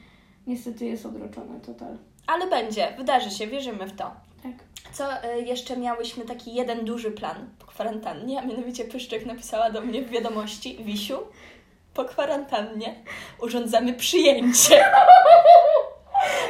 niestety 0.48 0.86
jest 0.86 1.06
odroczone 1.06 1.60
total. 1.66 1.98
ale 2.28 2.48
będzie, 2.48 2.94
wydarzy 2.98 3.32
się, 3.32 3.48
wierzymy 3.48 3.88
w 3.88 3.96
to. 3.96 4.12
Tak. 4.44 4.54
Co 4.94 5.28
y, 5.38 5.42
jeszcze 5.42 5.78
miałyśmy 5.78 6.26
taki 6.26 6.54
jeden 6.56 6.86
duży 6.86 7.12
plan 7.12 7.50
po 7.60 7.66
kwarantannie, 7.66 8.40
a 8.40 8.46
mianowicie 8.46 8.86
Pyszczek 8.86 9.26
napisała 9.26 9.72
do 9.72 9.82
mnie 9.82 10.02
w 10.02 10.10
wiadomości, 10.10 10.78
Wisiu, 10.84 11.18
po 11.94 12.06
kwarantannie 12.06 12.96
urządzamy 13.42 13.94
przyjęcie. 13.94 14.84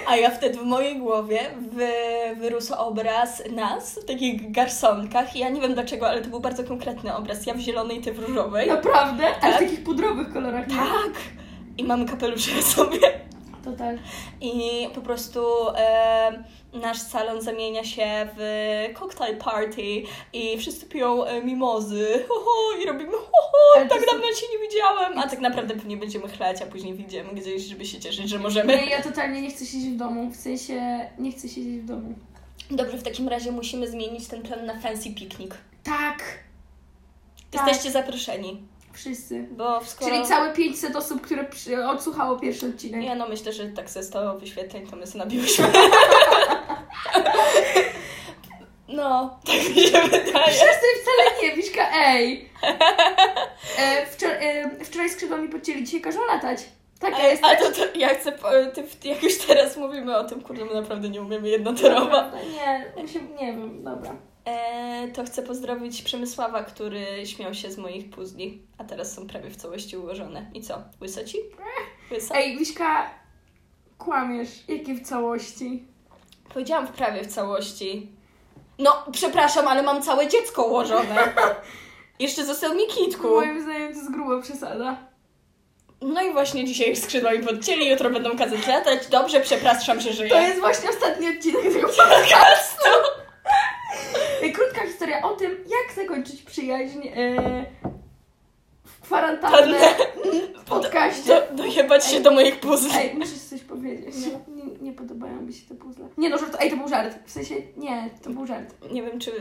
A 0.07 0.15
ja 0.15 0.29
wtedy 0.31 0.57
w 0.57 0.63
mojej 0.63 0.99
głowie 0.99 1.39
wy, 1.71 1.89
wyrósł 2.35 2.73
obraz 2.73 3.43
nas 3.51 3.99
w 3.99 4.05
takich 4.05 4.51
garsonkach. 4.51 5.35
I 5.35 5.39
ja 5.39 5.49
nie 5.49 5.61
wiem 5.61 5.73
dlaczego, 5.73 6.07
ale 6.09 6.21
to 6.21 6.29
był 6.29 6.39
bardzo 6.39 6.63
konkretny 6.63 7.15
obraz. 7.15 7.45
Ja 7.45 7.53
w 7.53 7.57
zielonej, 7.59 8.01
ty 8.01 8.13
w 8.13 8.19
różowej. 8.19 8.67
Naprawdę? 8.67 9.23
Ale 9.27 9.35
w 9.35 9.39
Tak. 9.41 9.59
takich 9.59 9.83
pudrowych 9.83 10.33
kolorach. 10.33 10.67
nie? 10.67 10.75
Tak! 10.75 11.11
I 11.77 11.83
mamy 11.83 12.05
kapelusze 12.05 12.61
sobie. 12.75 12.99
To 13.71 13.77
tak. 13.77 13.95
I 14.41 14.87
po 14.95 15.01
prostu 15.01 15.45
e, 15.75 16.43
nasz 16.73 16.97
salon 16.99 17.41
zamienia 17.41 17.83
się 17.83 18.27
w 18.37 18.39
cocktail 18.99 19.37
party 19.37 20.03
i 20.33 20.57
wszyscy 20.57 20.85
piją 20.85 21.25
e, 21.25 21.41
mimozy 21.43 22.25
ho, 22.29 22.33
ho, 22.35 22.81
i 22.83 22.85
robimy 22.85 23.11
ho, 23.11 23.17
ho, 23.51 23.79
tak 23.89 23.99
są- 23.99 24.05
dawno 24.05 24.27
cię 24.35 24.45
nie 24.53 24.67
widziałem, 24.67 25.17
a 25.19 25.27
tak 25.29 25.39
naprawdę 25.39 25.73
pewnie 25.73 25.97
będziemy 25.97 26.27
chlać, 26.27 26.61
a 26.61 26.65
później 26.65 26.93
wyjdziemy 26.93 27.33
gdzieś, 27.33 27.63
żeby 27.63 27.85
się 27.85 27.99
cieszyć, 27.99 28.29
że 28.29 28.39
możemy. 28.39 28.77
Nie, 28.77 28.85
ja 28.85 29.03
totalnie 29.03 29.41
nie 29.41 29.49
chcę 29.51 29.65
siedzieć 29.65 29.89
w 29.89 29.97
domu. 29.97 30.31
W 30.31 30.35
sensie 30.35 31.09
nie 31.19 31.31
chcę 31.31 31.49
siedzieć 31.49 31.77
w 31.81 31.85
domu. 31.85 32.15
Dobrze, 32.71 32.97
w 32.97 33.03
takim 33.03 33.27
razie 33.27 33.51
musimy 33.51 33.87
zmienić 33.91 34.27
ten 34.27 34.41
plan 34.41 34.65
na 34.65 34.79
fancy 34.79 35.09
piknik. 35.13 35.55
Tak. 35.83 36.23
Tak. 37.51 37.67
Jesteście 37.67 37.91
zaproszeni, 37.91 38.61
Wszyscy. 38.97 39.47
bo 39.51 39.85
skoro... 39.85 40.11
Czyli 40.11 40.25
całe 40.25 40.53
500 40.53 40.95
osób, 40.95 41.21
które 41.21 41.43
przy... 41.43 41.85
odsłuchało 41.85 42.39
pierwszy 42.39 42.65
odcinek. 42.65 43.03
Ja 43.03 43.15
no 43.15 43.27
myślę, 43.27 43.53
że 43.53 43.65
tak 43.65 43.89
ze 43.89 44.03
100 44.03 44.39
wyświetleń 44.39 44.87
to 44.87 44.95
my 44.95 45.07
sobie 45.07 45.19
nabiłyśmy. 45.23 45.67
No, 48.87 49.39
tak 49.45 49.75
mi 49.75 49.81
się 49.81 50.01
wydaje. 50.01 50.53
Wcale 50.53 51.41
nie, 51.43 51.55
Wiśka, 51.55 51.87
ej! 51.95 52.49
E, 53.77 54.05
wczor- 54.05 54.37
e, 54.39 54.85
wczoraj 54.85 55.09
skrzydła 55.09 55.37
mi 55.37 55.49
podcięli, 55.49 55.83
dzisiaj 55.83 56.01
każą 56.01 56.25
latać. 56.25 56.59
Taka 56.99 57.17
A, 57.17 57.27
jest. 57.27 57.43
a 57.45 57.55
to, 57.55 57.71
to 57.71 57.99
ja 57.99 58.09
chcę, 58.09 58.31
ty, 58.73 59.07
jak 59.07 59.23
już 59.23 59.37
teraz 59.37 59.77
mówimy 59.77 60.17
o 60.17 60.23
tym, 60.23 60.41
kurde, 60.41 60.65
my 60.65 60.73
naprawdę 60.73 61.09
nie 61.09 61.21
umiemy 61.21 61.49
jednotorowo. 61.49 62.23
Nie, 62.51 63.07
się, 63.07 63.19
nie 63.21 63.47
wiem, 63.47 63.83
dobra. 63.83 64.15
E, 64.47 65.07
to 65.07 65.23
chcę 65.23 65.43
pozdrowić 65.43 66.01
Przemysława, 66.01 66.63
który 66.63 67.25
śmiał 67.25 67.53
się 67.53 67.71
z 67.71 67.77
moich 67.77 68.09
puzli, 68.09 68.61
a 68.77 68.83
teraz 68.83 69.13
są 69.13 69.27
prawie 69.27 69.49
w 69.49 69.55
całości 69.55 69.97
ułożone. 69.97 70.51
I 70.53 70.61
co, 70.61 70.81
łyso 71.01 71.23
ci? 71.23 71.37
Łyso? 72.11 72.35
Ej, 72.35 72.57
Wiśka, 72.57 73.09
kłamiesz. 73.97 74.49
Jakie 74.67 74.93
w 74.93 75.01
całości? 75.01 75.83
Powiedziałam 76.53 76.87
w 76.87 76.91
prawie 76.91 77.23
w 77.23 77.27
całości. 77.27 78.11
No, 78.79 79.05
przepraszam, 79.11 79.67
ale 79.67 79.83
mam 79.83 80.01
całe 80.01 80.27
dziecko 80.27 80.63
ułożone. 80.63 81.33
Jeszcze 82.19 82.45
został 82.45 82.75
mi 82.75 82.87
kitku. 82.87 83.27
Moim 83.27 83.61
zdaniem 83.61 83.93
to 83.93 83.99
jest 83.99 84.11
gruba 84.11 84.41
przesada. 84.41 84.97
No 86.01 86.21
i 86.21 86.33
właśnie 86.33 86.65
dzisiaj 86.65 86.95
skrzydła 86.95 87.31
mi 87.31 87.39
podcięli, 87.39 87.89
jutro 87.89 88.09
będą 88.09 88.37
kazać 88.37 88.67
latać. 88.67 89.07
Dobrze, 89.07 89.41
przepraszam, 89.41 90.01
że 90.01 90.13
żyję. 90.13 90.29
To 90.29 90.39
jest 90.39 90.59
właśnie 90.59 90.89
ostatni 90.89 91.27
odcinek 91.29 91.63
tego 91.63 91.87
podcastu. 92.03 92.89
Ej, 94.43 94.53
Krótka 94.53 94.81
historia 94.87 95.21
o 95.21 95.35
tym, 95.35 95.51
jak 95.51 95.95
zakończyć 95.95 96.41
przyjaźń 96.41 97.07
e, 97.15 97.65
w 98.83 99.01
kwarantannę 99.01 99.79
w 100.57 100.63
podcaście. 100.63 101.27
Do, 101.27 101.63
dojebać 101.63 102.05
się 102.05 102.19
do 102.19 102.31
moich 102.31 102.59
puzli. 102.59 102.91
Ej, 102.95 103.13
muszę 103.15 103.35
coś 103.49 103.61
powiedzieć. 103.61 104.15
Nie, 104.15 104.63
nie, 104.63 104.71
nie 104.81 104.93
podobają 104.93 105.41
mi 105.41 105.53
się 105.53 105.67
te 105.67 105.75
puzzle. 105.75 106.07
Nie 106.17 106.29
no, 106.29 106.37
żart, 106.37 106.57
ej, 106.59 106.69
to 106.71 106.77
był 106.77 106.87
żart. 106.87 107.17
W 107.25 107.31
sensie, 107.31 107.55
nie, 107.77 108.09
to 108.23 108.29
był 108.29 108.45
żart. 108.45 108.75
Nie 108.91 109.03
wiem, 109.03 109.19
czy... 109.19 109.31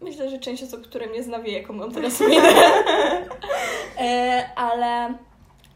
Myślę, 0.00 0.30
że 0.30 0.38
część 0.38 0.62
osób, 0.62 0.86
które 0.86 1.06
mnie 1.06 1.22
zna, 1.22 1.38
wie, 1.38 1.52
jaką 1.52 1.72
mam 1.72 1.92
teraz 1.92 2.20
minę. 2.20 2.48
e, 4.00 4.50
ale... 4.56 5.14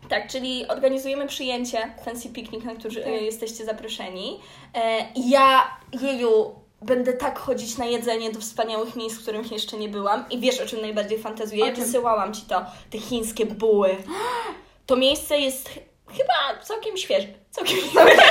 Tak, 0.08 0.26
czyli 0.28 0.68
organizujemy 0.68 1.26
przyjęcie 1.26 1.78
Fancy 2.04 2.28
Picnic, 2.28 2.64
na 2.64 2.74
który 2.74 2.94
Tak. 2.94 3.06
e, 3.06 3.16
jesteście 3.16 3.64
zaproszeni. 3.64 4.40
E, 4.74 5.06
ja, 5.16 5.78
Jeju, 6.00 6.54
będę 6.86 7.12
tak 7.12 7.38
chodzić 7.38 7.78
na 7.78 7.84
jedzenie 7.84 8.32
do 8.32 8.40
wspaniałych 8.40 8.96
miejsc, 8.96 9.16
w 9.16 9.22
których 9.22 9.52
jeszcze 9.52 9.76
nie 9.76 9.88
byłam. 9.88 10.24
I 10.30 10.38
wiesz, 10.40 10.60
o 10.60 10.66
czym 10.66 10.80
najbardziej 10.80 11.18
fantazuję? 11.18 11.66
Ja 11.66 11.72
wysyłałam 11.72 12.34
Ci 12.34 12.42
to, 12.42 12.64
te 12.90 12.98
chińskie 12.98 13.46
buły. 13.46 13.96
To 14.86 14.96
miejsce 14.96 15.38
jest 15.38 15.68
ch- 15.68 15.78
chyba 16.16 16.62
całkiem 16.64 16.96
świeże. 16.96 17.26
Całkiem 17.50 17.76
świeże. 17.78 18.10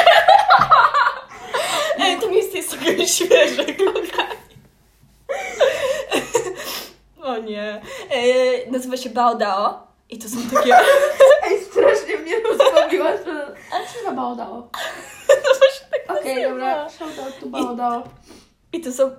To 2.21 2.29
miejsce 2.29 2.57
jest 2.57 2.69
całkiem 2.69 3.07
świeże, 3.07 3.65
kochani. 3.65 4.39
O 7.23 7.37
nie. 7.37 7.81
E, 8.09 8.71
nazywa 8.71 8.97
się 8.97 9.09
Baodao. 9.09 9.87
I 10.09 10.19
to 10.19 10.29
są 10.29 10.37
takie... 10.53 10.75
Ej, 11.47 11.63
strasznie 11.71 12.17
mnie 12.17 12.39
rozbawiłaś. 12.39 13.19
Co 13.93 14.03
za 14.03 14.11
baodało? 14.11 14.69
Okej, 16.19 16.43
dobra, 16.43 16.89
shoutout 16.89 17.39
tu 17.39 17.49
baodało. 17.49 18.03
I 18.05 18.44
to 18.81 18.91
są... 18.91 19.11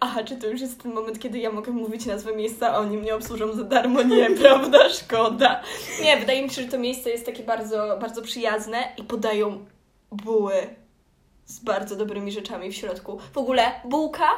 Aha, 0.00 0.24
czy 0.24 0.36
to 0.36 0.46
już 0.46 0.60
jest 0.60 0.82
ten 0.82 0.92
moment, 0.92 1.18
kiedy 1.18 1.38
ja 1.38 1.52
mogę 1.52 1.72
mówić 1.72 2.06
nazwę 2.06 2.36
miejsca, 2.36 2.72
a 2.72 2.78
oni 2.78 2.96
mnie 2.96 3.14
obsłużą 3.14 3.52
za 3.52 3.64
darmo? 3.64 4.02
Nie, 4.02 4.30
prawda? 4.40 4.88
Szkoda. 4.88 5.62
Nie, 6.02 6.16
wydaje 6.16 6.42
mi 6.42 6.50
się, 6.50 6.62
że 6.62 6.68
to 6.68 6.78
miejsce 6.78 7.10
jest 7.10 7.26
takie 7.26 7.42
bardzo, 7.42 7.98
bardzo 8.00 8.22
przyjazne 8.22 8.92
i 8.96 9.04
podają 9.04 9.64
buły 10.10 10.52
z 11.46 11.60
bardzo 11.60 11.96
dobrymi 11.96 12.32
rzeczami 12.32 12.70
w 12.70 12.74
środku. 12.74 13.18
W 13.32 13.38
ogóle 13.38 13.80
bułka 13.84 14.28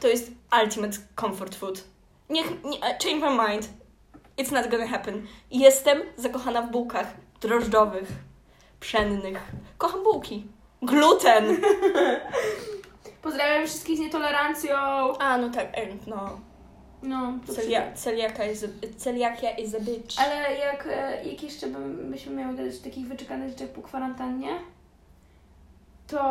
to 0.00 0.08
jest 0.08 0.32
ultimate 0.62 0.98
comfort 1.20 1.54
food. 1.54 1.84
Niech, 2.30 2.64
nie, 2.64 2.80
change 2.80 3.30
my 3.30 3.48
mind. 3.48 3.68
It's 4.38 4.52
not 4.52 4.70
gonna 4.70 4.86
happen. 4.86 5.26
Jestem 5.50 6.02
zakochana 6.16 6.62
w 6.62 6.70
bułkach 6.70 7.06
drożdżowych, 7.40 8.08
pszennych. 8.80 9.52
Kocham 9.78 10.02
bułki. 10.02 10.46
Gluten. 10.82 11.56
Pozdrawiam 13.28 13.66
wszystkich 13.66 13.96
z 13.96 14.00
nietolerancją. 14.00 14.76
A, 15.18 15.38
no 15.38 15.50
tak, 15.50 15.66
no. 16.06 16.40
No, 17.02 17.32
Celia, 17.54 17.92
celiaka 17.92 18.44
is 18.46 18.64
a, 18.64 18.66
celiakia 18.96 19.50
is 19.50 19.74
a 19.74 19.80
bitch. 19.80 20.16
Ale 20.20 20.56
jak, 20.56 20.86
e, 20.92 21.24
jak 21.24 21.42
jeszcze 21.42 21.66
byśmy 22.10 22.32
miały 22.36 22.56
gadać 22.56 22.74
o 22.80 22.84
takich 22.84 23.06
wyczekanych 23.08 23.48
rzeczach 23.48 23.68
po 23.68 23.82
kwarantannie, 23.82 24.48
to 26.06 26.22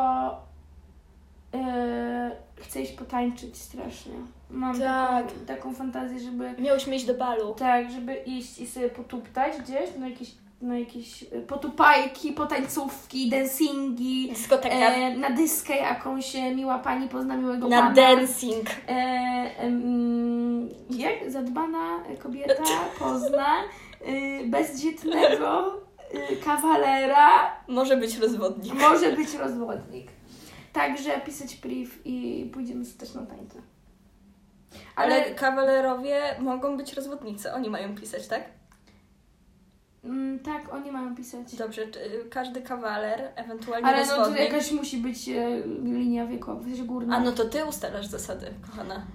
e, 1.54 2.32
chcę 2.56 2.82
iść 2.82 2.92
potańczyć 2.92 3.58
strasznie. 3.58 4.14
Mam 4.50 4.80
Tak. 4.80 5.28
taką, 5.28 5.46
taką 5.48 5.74
fantazję, 5.74 6.20
żeby 6.20 6.56
Miałyśmy 6.62 6.96
iść 6.96 7.06
do 7.06 7.14
balu. 7.14 7.54
tak, 7.54 7.92
żeby 7.92 8.16
iść 8.16 8.60
i 8.60 8.68
sobie 8.68 8.90
potuptać 8.90 9.58
gdzieś 9.62 9.96
na 10.00 10.10
jakieś, 10.10 10.32
na 10.62 10.80
jakieś 10.80 11.24
e, 11.24 11.28
potupajki, 11.48 12.32
potańcówki, 12.32 13.30
dancingi, 13.30 14.30
Dyskoteka. 14.30 14.76
e, 14.76 15.18
na 15.18 15.30
dyskę 15.30 15.76
jakąś 15.78 16.36
e, 16.36 16.56
miła 16.56 16.80
pani 16.80 17.10
pozna 17.10 17.38
miłego 17.38 17.68
na 17.68 17.82
pana. 17.82 17.94
dancing. 17.94 18.70
E, 18.88 18.92
em, 19.58 20.70
jak 20.90 21.32
zadbana 21.32 22.04
kobieta 22.20 22.64
pozna 23.00 23.48
y, 24.08 24.44
bezdzietnego 24.48 25.74
y, 26.32 26.36
kawalera, 26.46 27.52
Może 27.68 27.98
być 27.98 28.18
rozwodnik. 28.18 28.74
może 28.74 29.12
być 29.12 29.34
rozwodnik. 29.44 30.08
Także 30.74 31.22
pisać 31.22 31.56
priv 31.56 31.92
i 32.06 32.46
pójdziemy 32.54 32.86
też 33.00 33.14
na 33.14 33.26
tańce. 33.26 33.62
Ale, 34.96 35.16
Ale 35.16 35.36
kawalerowie 35.36 36.22
mogą 36.40 36.78
być 36.78 36.94
rozwodnicy. 36.94 37.54
Oni 37.54 37.70
mają 37.70 37.96
pisać, 37.96 38.28
tak? 38.28 38.44
Mm, 40.04 40.40
tak, 40.40 40.74
oni 40.74 40.92
mają 40.92 41.16
pisać. 41.16 41.56
Dobrze, 41.56 41.82
y, 41.82 42.30
każdy 42.30 42.62
kawaler, 42.62 43.32
ewentualnie 43.36 43.88
Ale 43.88 44.06
no 44.06 44.12
to 44.12 44.18
rozwodnik. 44.18 44.52
jakaś 44.52 44.72
musi 44.72 44.98
być 44.98 45.30
e, 45.30 45.62
linia 45.84 46.26
wiekowa, 46.28 46.60
w 46.60 46.64
sensie 46.64 46.84
górna. 46.84 47.16
A 47.18 47.20
no 47.20 47.32
to 47.32 47.46
ty 47.46 47.66
ustalasz 47.66 48.06
zasady, 48.08 48.54
kochana. 48.70 49.06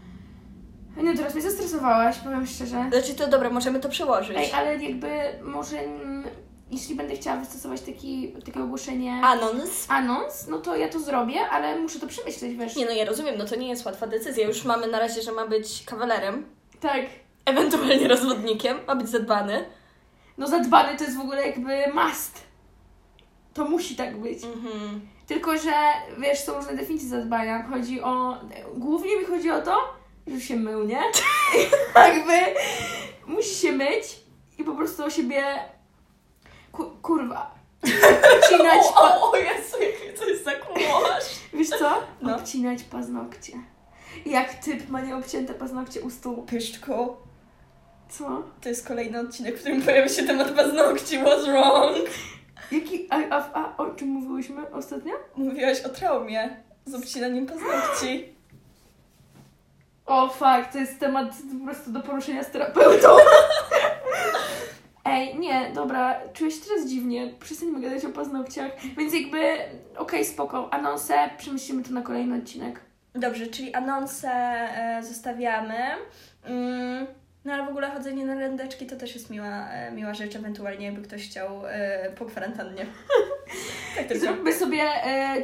Nie, 0.97 1.17
teraz 1.17 1.35
mnie 1.35 1.43
zestresowałaś, 1.43 2.19
powiem 2.19 2.47
szczerze. 2.47 2.87
Znaczy 2.91 3.15
to 3.15 3.27
dobra, 3.29 3.51
możemy 3.51 3.81
to 3.81 3.89
przełożyć. 3.89 4.37
Ej, 4.37 4.53
ale 4.53 4.77
jakby 4.85 5.09
może, 5.43 5.79
mm, 5.79 6.25
jeśli 6.71 6.95
będę 6.95 7.15
chciała 7.15 7.37
wystosować 7.37 7.81
taki, 7.81 8.33
takie 8.45 8.63
ogłoszenie... 8.63 9.13
Anons. 9.25 9.87
anons, 9.89 10.47
no 10.49 10.59
to 10.59 10.77
ja 10.77 10.89
to 10.89 11.01
zrobię, 11.01 11.41
ale 11.51 11.79
muszę 11.79 12.01
to 12.01 12.07
przemyśleć, 12.07 12.57
wiesz. 12.57 12.77
Nie 12.77 12.85
no, 12.85 12.91
ja 12.91 13.05
rozumiem, 13.05 13.35
no 13.39 13.45
to 13.45 13.57
nie 13.57 13.69
jest 13.69 13.87
łatwa 13.87 14.07
decyzja. 14.07 14.47
Już 14.47 14.65
mamy 14.65 14.87
na 14.87 14.99
razie, 14.99 15.23
że 15.23 15.33
ma 15.33 15.47
być 15.47 15.83
kawalerem, 15.87 16.45
Tak. 16.81 17.03
ewentualnie 17.45 18.09
rozwodnikiem, 18.09 18.77
ma 18.87 18.97
być 18.97 19.09
zadbany. 19.09 19.65
No 20.39 20.47
zadbany 20.47 20.99
to 20.99 21.05
jest 21.05 21.17
w 21.17 21.21
ogóle 21.21 21.47
jakby 21.47 21.93
must. 21.95 22.43
To 23.55 23.65
musi 23.65 23.97
tak 23.97 24.17
być. 24.17 24.45
Mhm. 24.45 25.01
Tylko, 25.27 25.59
że 25.59 25.73
wiesz, 26.19 26.39
są 26.39 26.55
różne 26.55 26.77
definicje 26.77 27.09
zadbania. 27.09 27.63
Chodzi 27.63 28.01
o... 28.01 28.41
Głównie 28.75 29.19
mi 29.19 29.25
chodzi 29.25 29.51
o 29.51 29.63
to, 29.63 29.95
że 30.27 30.41
się 30.41 30.57
mył, 30.57 30.85
nie? 30.85 31.03
jakby 31.95 32.61
musi 33.27 33.55
się 33.55 33.73
myć 33.73 34.21
i 34.59 34.65
po 34.65 34.75
prostu 34.75 35.05
o 35.05 35.11
siebie... 35.11 35.45
Ku, 36.73 36.85
kurwa. 37.03 37.55
Ucinać... 38.39 38.87
O, 38.97 39.03
o, 39.03 39.31
o 39.31 39.37
Jezu, 39.37 39.77
jakie 39.81 40.19
to 40.19 40.29
jest 40.29 40.45
tak 40.45 40.65
młodzież. 40.69 41.69
co? 41.79 42.03
No. 42.23 42.37
Obcinać 42.37 42.83
paznokcie. 42.83 43.53
Jak 44.27 44.55
typ 44.55 44.89
ma 44.89 45.01
nieobcięte 45.01 45.55
paznokcie 45.55 46.01
u 46.01 46.11
stóp. 46.11 46.51
Pyszczku, 46.51 47.17
Co? 48.19 48.43
to 48.61 48.69
jest 48.69 48.89
kolejny 48.89 49.21
odcinek, 49.21 49.57
w 49.57 49.61
którym 49.61 49.83
pojawia 49.83 50.09
się 50.09 50.23
temat 50.23 50.51
paznokci. 50.51 51.19
What's 51.19 51.45
wrong? 51.45 51.97
Jaki, 52.73 53.07
a, 53.11 53.17
a, 53.31 53.53
a 53.53 53.77
o 53.77 53.91
czym 53.91 54.09
mówiłyśmy 54.09 54.71
ostatnio? 54.71 55.13
Mówiłaś 55.37 55.81
o 55.81 55.89
traumie 55.89 56.57
z 56.85 56.95
obcinaniem 56.95 57.47
paznokci. 57.47 58.35
O 60.07 60.29
fuck, 60.29 60.73
to 60.73 60.79
jest 60.79 61.01
temat 61.01 61.37
po 61.59 61.65
prostu 61.65 61.93
do 61.93 62.01
poruszenia 62.01 62.45
z 62.45 62.51
terapeutą. 62.51 63.09
Ej, 65.05 65.39
nie, 65.39 65.71
dobra, 65.75 66.21
czuję 66.33 66.51
się 66.51 66.61
teraz 66.69 66.89
dziwnie. 66.89 67.35
Przestańmy 67.41 67.81
gadać 67.81 68.05
o 68.05 68.09
paznokciach. 68.09 68.71
Więc 68.99 69.15
jakby, 69.15 69.59
okej, 69.97 70.25
spoko. 70.25 70.75
Anonsę, 70.75 71.31
przemyślimy 71.39 71.83
to 71.83 71.93
na 71.93 72.03
kolejny 72.03 72.37
odcinek. 72.37 72.81
Dobrze, 73.15 73.47
czyli 73.47 73.75
anonsę 73.75 74.31
e, 74.31 75.03
zostawiamy. 75.03 75.77
Mm, 76.45 77.07
no 77.45 77.53
ale 77.53 77.67
w 77.67 77.69
ogóle 77.69 77.91
chodzenie 77.91 78.27
na 78.27 78.35
randeczki 78.35 78.87
to 78.87 78.97
też 78.97 79.15
jest 79.15 79.31
miła, 79.31 79.69
e, 79.69 79.93
miła 79.93 80.15
rzecz, 80.15 80.37
ewentualnie 80.37 80.87
jakby 80.87 81.03
ktoś 81.03 81.29
chciał 81.31 81.67
e, 81.67 82.11
po 82.19 82.25
kwarantannie. 82.25 82.87
tak 83.97 84.07
tylko. 84.07 84.27
Zróbmy 84.27 84.53
sobie 84.53 84.83
e, 84.83 85.37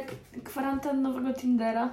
kwarantannowego 0.43 1.33
Tindera. 1.33 1.89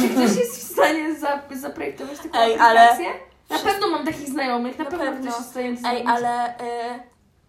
Czy 0.00 0.08
ktoś 0.14 0.36
jest 0.36 0.56
w 0.58 0.72
stanie 0.72 1.14
za, 1.14 1.42
zaprojektować 1.56 2.18
taką 2.18 2.38
Ej, 2.38 2.58
ale- 2.58 2.90
aplikację? 2.90 3.20
Na 3.50 3.58
pewno 3.58 3.88
mam 3.90 4.06
takich 4.06 4.28
znajomych, 4.28 4.78
na, 4.78 4.84
Na 4.84 4.90
pewno, 4.90 5.06
pewno. 5.06 5.20
ktoś 5.20 5.38
jest 5.38 5.48
w 5.48 5.50
stanie 5.50 5.76
to 5.76 5.88
Ej, 5.88 6.04
ale 6.06 6.58
e, 6.58 7.00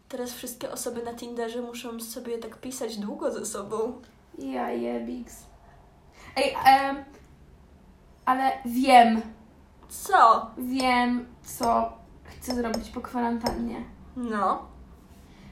teraz 0.09 0.33
wszystkie 0.33 0.71
osoby 0.71 1.03
na 1.03 1.13
Tinderze 1.13 1.61
muszą 1.61 1.99
sobie 1.99 2.37
tak 2.37 2.57
pisać 2.57 2.97
długo 2.97 3.31
ze 3.31 3.45
sobą. 3.45 4.01
Ja 4.39 4.71
jebix. 4.71 5.35
Ej, 6.35 6.55
em, 6.65 7.03
ale 8.25 8.51
wiem, 8.65 9.21
Co? 9.91 10.51
wiem, 10.57 11.25
co 11.43 11.93
chcę 12.23 12.55
zrobić 12.55 12.89
po 12.89 13.01
kwarantannie. 13.01 13.75
No. 14.15 14.65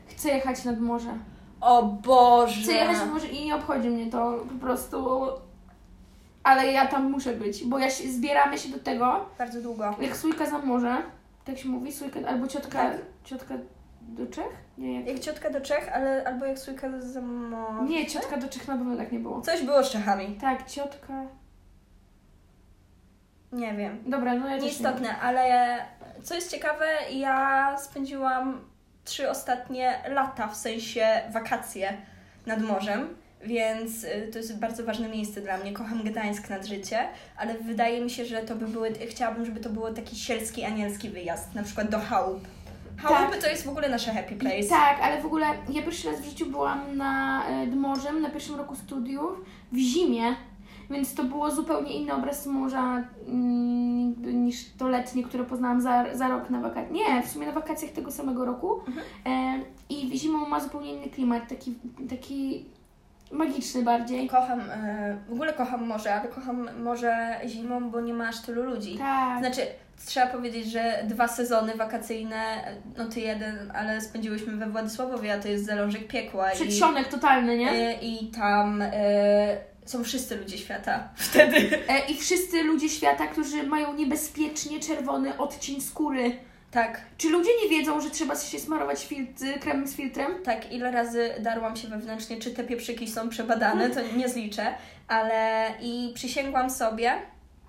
Chcę 0.08 0.30
jechać 0.30 0.66
nad 0.66 0.80
morze. 0.80 1.14
O 1.62 1.84
Boże! 1.84 2.62
Chcę 2.62 2.72
jechać 2.74 2.98
nad 2.98 3.10
morze 3.14 3.28
i 3.28 3.46
nie 3.46 3.56
obchodzi 3.56 3.90
mnie 3.90 4.12
to 4.12 4.40
po 4.54 4.66
prostu. 4.66 5.28
Ale 6.44 6.72
ja 6.72 6.88
tam 6.88 7.12
muszę 7.12 7.34
być, 7.34 7.66
bo 7.66 7.80
ja 7.80 7.90
się, 7.90 8.12
zbieramy 8.12 8.58
się 8.58 8.70
do 8.70 8.80
tego, 8.80 9.26
Bardzo 9.38 9.62
długo. 9.62 9.96
jak 10.02 10.18
sójka 10.18 10.46
za 10.46 10.58
morze, 10.58 10.98
tak 11.46 11.58
się 11.58 11.70
mówi, 11.70 11.92
sójka, 11.92 12.20
albo 12.28 12.48
ciotka, 12.48 12.70
Tak. 12.92 12.98
ciotka 13.24 13.54
do 14.02 14.28
Czech? 14.28 14.50
Nie, 14.78 14.96
jak... 15.00 15.08
Jak 15.08 15.20
ciotka 15.20 15.50
do 15.50 15.62
Czech, 15.62 15.92
ale 15.94 16.24
albo 16.28 16.46
jak 16.46 16.60
sójka 16.60 16.88
za 17.00 17.22
morze. 17.22 17.84
nie, 17.90 18.06
ciotka 18.08 18.38
do 18.38 18.48
Czech 18.50 18.68
na 18.68 18.78
pewno 18.78 18.98
tak 18.98 19.12
nie 19.12 19.20
było. 19.20 19.42
Coś 19.42 19.64
było 19.64 19.84
z 19.84 19.90
Czechami. 19.90 20.36
Tak, 20.42 20.68
ciotka. 20.68 21.14
Nie 23.52 23.74
wiem. 23.74 24.04
Dobra, 24.06 24.36
no 24.36 24.48
ja 24.48 24.54
też 24.54 24.64
nie 24.64 24.70
Nieistotne, 24.70 25.20
ale 25.20 25.78
co 26.24 26.36
jest 26.36 26.52
ciekawe, 26.52 26.86
ja 27.12 27.76
spędziłam 27.78 28.62
trzy 29.06 29.30
ostatnie 29.30 30.04
lata, 30.10 30.48
w 30.48 30.56
sensie 30.56 31.22
wakacje 31.32 31.98
nad 32.46 32.62
morzem, 32.62 33.16
więc 33.42 34.04
y, 34.04 34.30
to 34.32 34.38
jest 34.38 34.60
bardzo 34.60 34.84
ważne 34.84 35.10
miejsce 35.10 35.42
dla 35.42 35.58
mnie. 35.58 35.74
Kocham 35.74 36.04
Gdańsk 36.04 36.50
nad 36.50 36.66
życie, 36.66 37.08
ale 37.38 37.54
wydaje 37.54 38.02
mi 38.02 38.10
się, 38.10 38.26
że 38.26 38.42
to 38.42 38.56
by 38.56 38.68
były, 38.68 38.94
chciałabym, 38.94 39.46
żeby 39.46 39.60
to 39.60 39.70
był 39.70 39.94
taki 39.94 40.16
sielski, 40.16 40.64
anielski 40.64 41.10
wyjazd, 41.10 41.56
na 41.56 41.64
przykład 41.64 41.90
do 41.90 42.00
chałup. 42.00 42.48
Chałupy 42.98 43.38
to 43.38 43.48
jest 43.48 43.66
w 43.66 43.70
ogóle 43.70 43.90
nasze 43.90 44.14
happy 44.14 44.36
place. 44.36 44.70
Tak, 44.70 45.00
ale 45.02 45.22
w 45.22 45.26
ogóle 45.26 45.46
ja 45.70 45.82
pierwszy 45.82 46.12
raz 46.12 46.22
w 46.22 46.26
życiu 46.26 46.46
byłam 46.46 46.98
na, 46.98 47.46
e, 47.48 47.66
nad 47.66 47.76
morzem 47.76 48.22
na 48.22 48.30
pierwszym 48.30 48.56
roku 48.56 48.76
studiów 48.76 49.32
w 49.72 49.78
zimie, 49.78 50.36
więc 50.90 51.16
to 51.16 51.24
było 51.24 51.52
zupełnie 51.52 51.94
inny 51.94 52.14
obraz 52.14 52.46
morza 52.46 53.04
mm, 53.28 54.46
niż 54.46 54.74
to 54.78 54.88
letnie, 54.88 55.24
które 55.24 55.44
poznałam 55.44 55.82
za, 55.82 56.06
za 56.14 56.28
rok 56.28 56.50
na 56.50 56.62
wakacjach. 56.62 56.92
Nie, 56.92 57.24
w 57.24 57.30
sumie 57.30 57.46
na 57.46 57.52
wakacjach 57.52 57.92
tego 57.92 58.12
samego 58.12 58.46
roku. 58.46 58.80
E, 59.26 59.60
I 59.90 60.18
zimą 60.20 60.50
ma 60.50 60.60
zupełnie 60.60 60.94
inny 60.94 61.10
klimat, 61.10 61.50
taki, 61.50 61.76
taki 62.10 62.66
magiczny 63.32 63.84
bardziej. 63.84 64.28
Kocham, 64.28 64.60
y, 64.60 64.64
w 65.30 65.34
ogóle 65.34 65.54
kocham 65.54 65.88
morze, 65.88 66.16
ale 66.16 66.30
kocham 66.30 66.70
morze 66.84 67.40
zimą, 67.48 67.90
bo 67.90 68.02
nie 68.02 68.14
ma 68.14 68.28
aż 68.28 68.42
tylu 68.42 68.64
ludzi. 68.64 68.98
Tak. 68.98 69.40
Znaczy, 69.40 69.62
trzeba 70.06 70.28
powiedzieć, 70.28 70.66
że 70.72 71.04
dwa 71.04 71.28
sezony 71.28 71.76
wakacyjne, 71.76 72.44
no 72.98 73.06
ty 73.06 73.20
jeden, 73.20 73.72
ale 73.76 74.02
spędziłyśmy 74.02 74.56
we 74.56 74.70
Władysławowie, 74.70 75.34
a 75.34 75.40
to 75.40 75.48
jest 75.48 75.66
zalążek 75.66 76.08
piekła. 76.08 76.52
I, 76.52 76.56
Przedsionek 76.56 77.08
totalny, 77.08 77.58
nie? 77.58 77.72
y, 77.72 77.94
I 78.02 78.28
tam 78.28 78.82
y, 78.82 78.90
są 79.90 80.04
wszyscy 80.04 80.36
ludzie 80.36 80.58
świata 80.58 81.10
wtedy. 81.30 81.80
E, 81.88 82.00
I 82.10 82.18
wszyscy 82.18 82.64
ludzie 82.64 82.90
świata, 82.90 83.28
którzy 83.28 83.64
mają 83.64 83.94
niebezpiecznie 83.94 84.80
czerwony 84.80 85.38
odcień 85.38 85.82
skóry. 85.82 86.32
Tak, 86.72 87.02
Czy 87.18 87.30
ludzie 87.30 87.50
nie 87.64 87.70
wiedzą, 87.70 88.02
że 88.02 88.10
trzeba 88.10 88.36
się 88.36 88.60
smarować 88.60 89.06
filtr, 89.06 89.44
kremem 89.62 89.88
z 89.88 89.96
filtrem? 89.96 90.44
tak, 90.44 90.72
ile 90.72 90.92
razy 90.92 91.30
darłam 91.40 91.76
się 91.76 91.88
wewnętrznie, 91.88 92.38
czy 92.38 92.52
te 92.52 92.64
pieprzyki 92.64 93.08
są 93.08 93.30
przebadane, 93.30 93.90
to 93.90 94.00
nie 94.18 94.30
zliczę, 94.30 94.74
ale 95.08 95.72
i 95.82 96.12
przysięgłam 96.16 96.70
sobie, 96.70 97.14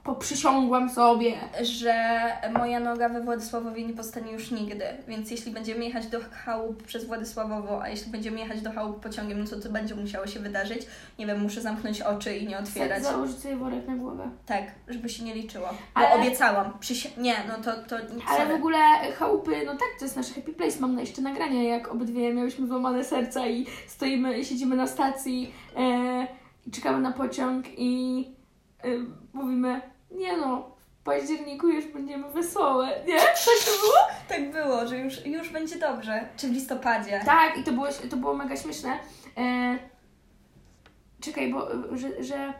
Poprzysiągłam 0.04 0.90
sobie. 0.90 1.32
że 1.62 1.94
moja 2.58 2.80
noga 2.80 3.08
we 3.08 3.20
Władysławowie 3.22 3.86
nie 3.86 3.94
powstanie 3.94 4.32
już 4.32 4.50
nigdy. 4.50 4.84
Więc 5.08 5.30
jeśli 5.30 5.52
będziemy 5.52 5.84
jechać 5.84 6.06
do 6.06 6.18
chałup 6.44 6.82
przez 6.82 7.04
Władysławowo, 7.04 7.82
a 7.82 7.88
jeśli 7.88 8.12
będziemy 8.12 8.38
jechać 8.40 8.60
do 8.60 8.72
chałup 8.72 9.00
pociągiem, 9.00 9.40
no 9.40 9.46
to 9.46 9.60
to 9.60 9.68
będzie 9.68 9.94
musiało 9.94 10.26
się 10.26 10.40
wydarzyć. 10.40 10.86
Nie 11.18 11.26
wiem, 11.26 11.40
muszę 11.42 11.60
zamknąć 11.60 12.00
oczy 12.00 12.36
i 12.36 12.46
nie 12.46 12.58
otwierać. 12.58 13.02
Za- 13.02 13.10
Założyć 13.12 13.38
sobie 13.38 13.56
worek 13.56 13.86
na 13.88 13.94
głowę. 13.96 14.30
Tak, 14.46 14.62
żeby 14.88 15.08
się 15.08 15.24
nie 15.24 15.34
liczyło. 15.34 15.68
Bo 15.68 16.00
Ale- 16.00 16.12
obiecałam. 16.14 16.72
Przysi- 16.80 17.18
nie, 17.18 17.34
no 17.48 17.54
to, 17.64 17.82
to 17.88 17.96
Ale 18.28 18.38
sorry. 18.38 18.52
w 18.52 18.54
ogóle 18.54 18.78
chałupy, 19.18 19.50
no 19.66 19.72
tak, 19.72 19.88
to 19.98 20.04
jest 20.04 20.16
nasz 20.16 20.32
happy 20.32 20.52
place. 20.52 20.80
Mam 20.80 20.94
na 20.94 21.00
jeszcze 21.00 21.22
nagranie, 21.22 21.64
jak 21.68 21.88
obydwie 21.92 22.34
miałyśmy 22.34 22.66
złamane 22.66 23.04
serca 23.04 23.46
i 23.46 23.66
stoimy, 23.86 24.44
siedzimy 24.44 24.76
na 24.76 24.86
stacji 24.86 25.52
e, 25.76 26.26
i 26.66 26.70
czekamy 26.70 26.98
na 27.00 27.12
pociąg 27.12 27.64
i 27.78 28.39
e, 28.84 28.88
mówimy, 29.32 29.80
nie 30.10 30.36
no, 30.36 30.70
w 31.00 31.02
październiku 31.04 31.68
już 31.68 31.86
będziemy 31.86 32.30
wesołe, 32.32 32.88
nie? 33.06 33.16
Tak 33.18 33.34
to 33.64 33.70
było? 33.82 33.96
Tak 34.28 34.52
było, 34.52 34.86
że 34.86 34.98
już, 34.98 35.26
już 35.26 35.48
będzie 35.48 35.76
dobrze. 35.78 36.28
Czy 36.36 36.48
w 36.48 36.52
listopadzie. 36.52 37.20
Tak, 37.24 37.58
i 37.58 37.64
to 37.64 37.72
było, 37.72 37.86
to 38.10 38.16
było 38.16 38.34
mega 38.34 38.56
śmieszne. 38.56 38.98
E, 39.38 39.78
czekaj, 41.20 41.52
bo 41.52 41.68
że, 41.96 42.24
że. 42.24 42.52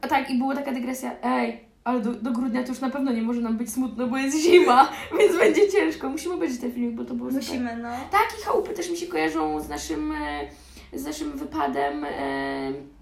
A 0.00 0.08
tak, 0.08 0.30
i 0.30 0.38
była 0.38 0.54
taka 0.54 0.72
dygresja. 0.72 1.16
Ej, 1.22 1.64
ale 1.84 2.00
do, 2.00 2.12
do 2.12 2.30
grudnia 2.32 2.62
to 2.62 2.68
już 2.68 2.80
na 2.80 2.90
pewno 2.90 3.12
nie 3.12 3.22
może 3.22 3.40
nam 3.40 3.56
być 3.56 3.72
smutno, 3.72 4.06
bo 4.06 4.16
jest 4.16 4.38
zima, 4.38 4.92
więc 5.18 5.36
będzie 5.38 5.68
ciężko. 5.68 6.08
Musimy 6.08 6.34
obejrzeć 6.34 6.60
ten 6.60 6.72
filmik, 6.72 6.96
bo 6.96 7.04
to 7.04 7.14
było 7.14 7.30
super. 7.30 7.44
Musimy, 7.46 7.76
no. 7.76 7.90
Tak, 8.10 8.28
i 8.40 8.44
chałupy 8.44 8.72
też 8.74 8.90
mi 8.90 8.96
się 8.96 9.06
kojarzą 9.06 9.60
z 9.60 9.68
naszym, 9.68 10.12
e, 10.12 10.48
z 10.92 11.04
naszym 11.04 11.38
wypadem. 11.38 12.04
e, 12.04 12.95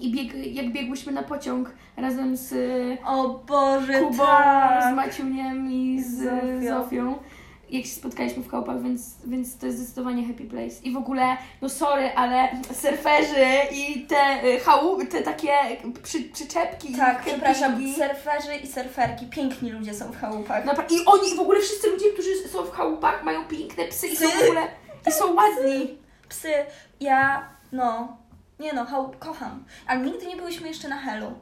I 0.00 0.12
bieg, 0.12 0.54
jak 0.54 0.72
biegłyśmy 0.72 1.12
na 1.12 1.22
pociąg 1.22 1.70
razem 1.96 2.36
z 2.36 2.54
O 3.06 3.28
Boże, 3.46 4.00
Kubą, 4.00 4.14
z 4.14 4.26
tak. 4.26 4.94
Maciuniem 4.94 5.70
i 5.72 6.02
z 6.02 6.18
Zofią. 6.18 6.82
Zofią. 6.84 7.18
Jak 7.70 7.84
się 7.84 7.90
spotkaliśmy 7.90 8.42
w 8.42 8.50
chałupach, 8.50 8.82
więc, 8.82 9.14
więc 9.26 9.58
to 9.58 9.66
jest 9.66 9.78
zdecydowanie 9.78 10.26
happy 10.26 10.44
place. 10.44 10.82
I 10.82 10.92
w 10.92 10.96
ogóle, 10.96 11.36
no 11.62 11.68
sorry, 11.68 12.10
ale 12.16 12.48
surferzy 12.72 13.44
i 13.72 14.00
te 14.06 14.44
y, 14.44 14.60
chałupy, 14.60 15.06
te 15.06 15.22
takie 15.22 15.50
przy, 16.02 16.20
przyczepki. 16.22 16.92
Tak, 16.94 17.16
kempingi. 17.16 17.30
przepraszam, 17.30 17.76
surferzy 17.94 18.54
i 18.64 18.66
surferki, 18.66 19.26
piękni 19.26 19.70
ludzie 19.70 19.94
są 19.94 20.12
w 20.12 20.16
chałupach. 20.16 20.64
Napra- 20.66 20.92
I 20.92 21.04
oni, 21.06 21.36
w 21.36 21.40
ogóle 21.40 21.60
wszyscy 21.60 21.90
ludzie, 21.90 22.06
którzy 22.12 22.48
są 22.48 22.62
w 22.62 22.70
chałupach, 22.70 23.24
mają 23.24 23.44
piękne 23.44 23.84
psy 23.84 24.06
i 24.08 24.16
są 24.16 24.28
w 24.28 24.32
Psy? 24.32 24.44
ogóle, 24.44 24.60
i 25.08 25.12
są 25.12 25.34
ładni. 25.34 25.98
Psy, 26.28 26.52
ja, 27.00 27.48
no, 27.72 28.16
nie 28.64 28.72
no, 28.72 28.86
kocham. 29.18 29.64
Ale 29.86 30.00
nigdy 30.00 30.26
nie 30.26 30.36
byłyśmy 30.36 30.68
jeszcze 30.68 30.88
na 30.88 30.96
Helu. 30.96 31.32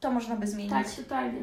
To 0.00 0.10
można 0.10 0.36
by 0.36 0.46
zmienić. 0.46 0.72
Tak, 0.72 0.90
totalnie. 0.90 1.40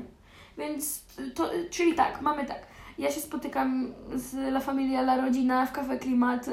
Więc 0.58 1.06
to, 1.36 1.50
czyli 1.69 1.93
tak, 1.93 2.21
mamy 2.21 2.45
tak. 2.45 2.60
Ja 2.98 3.12
się 3.12 3.21
spotykam 3.21 3.93
z 4.15 4.34
La 4.34 4.60
Familia, 4.60 5.02
La 5.02 5.21
Rodzina 5.21 5.65
w 5.65 5.71
Cafe 5.71 5.98
Klimat 5.98 6.48
y, 6.48 6.52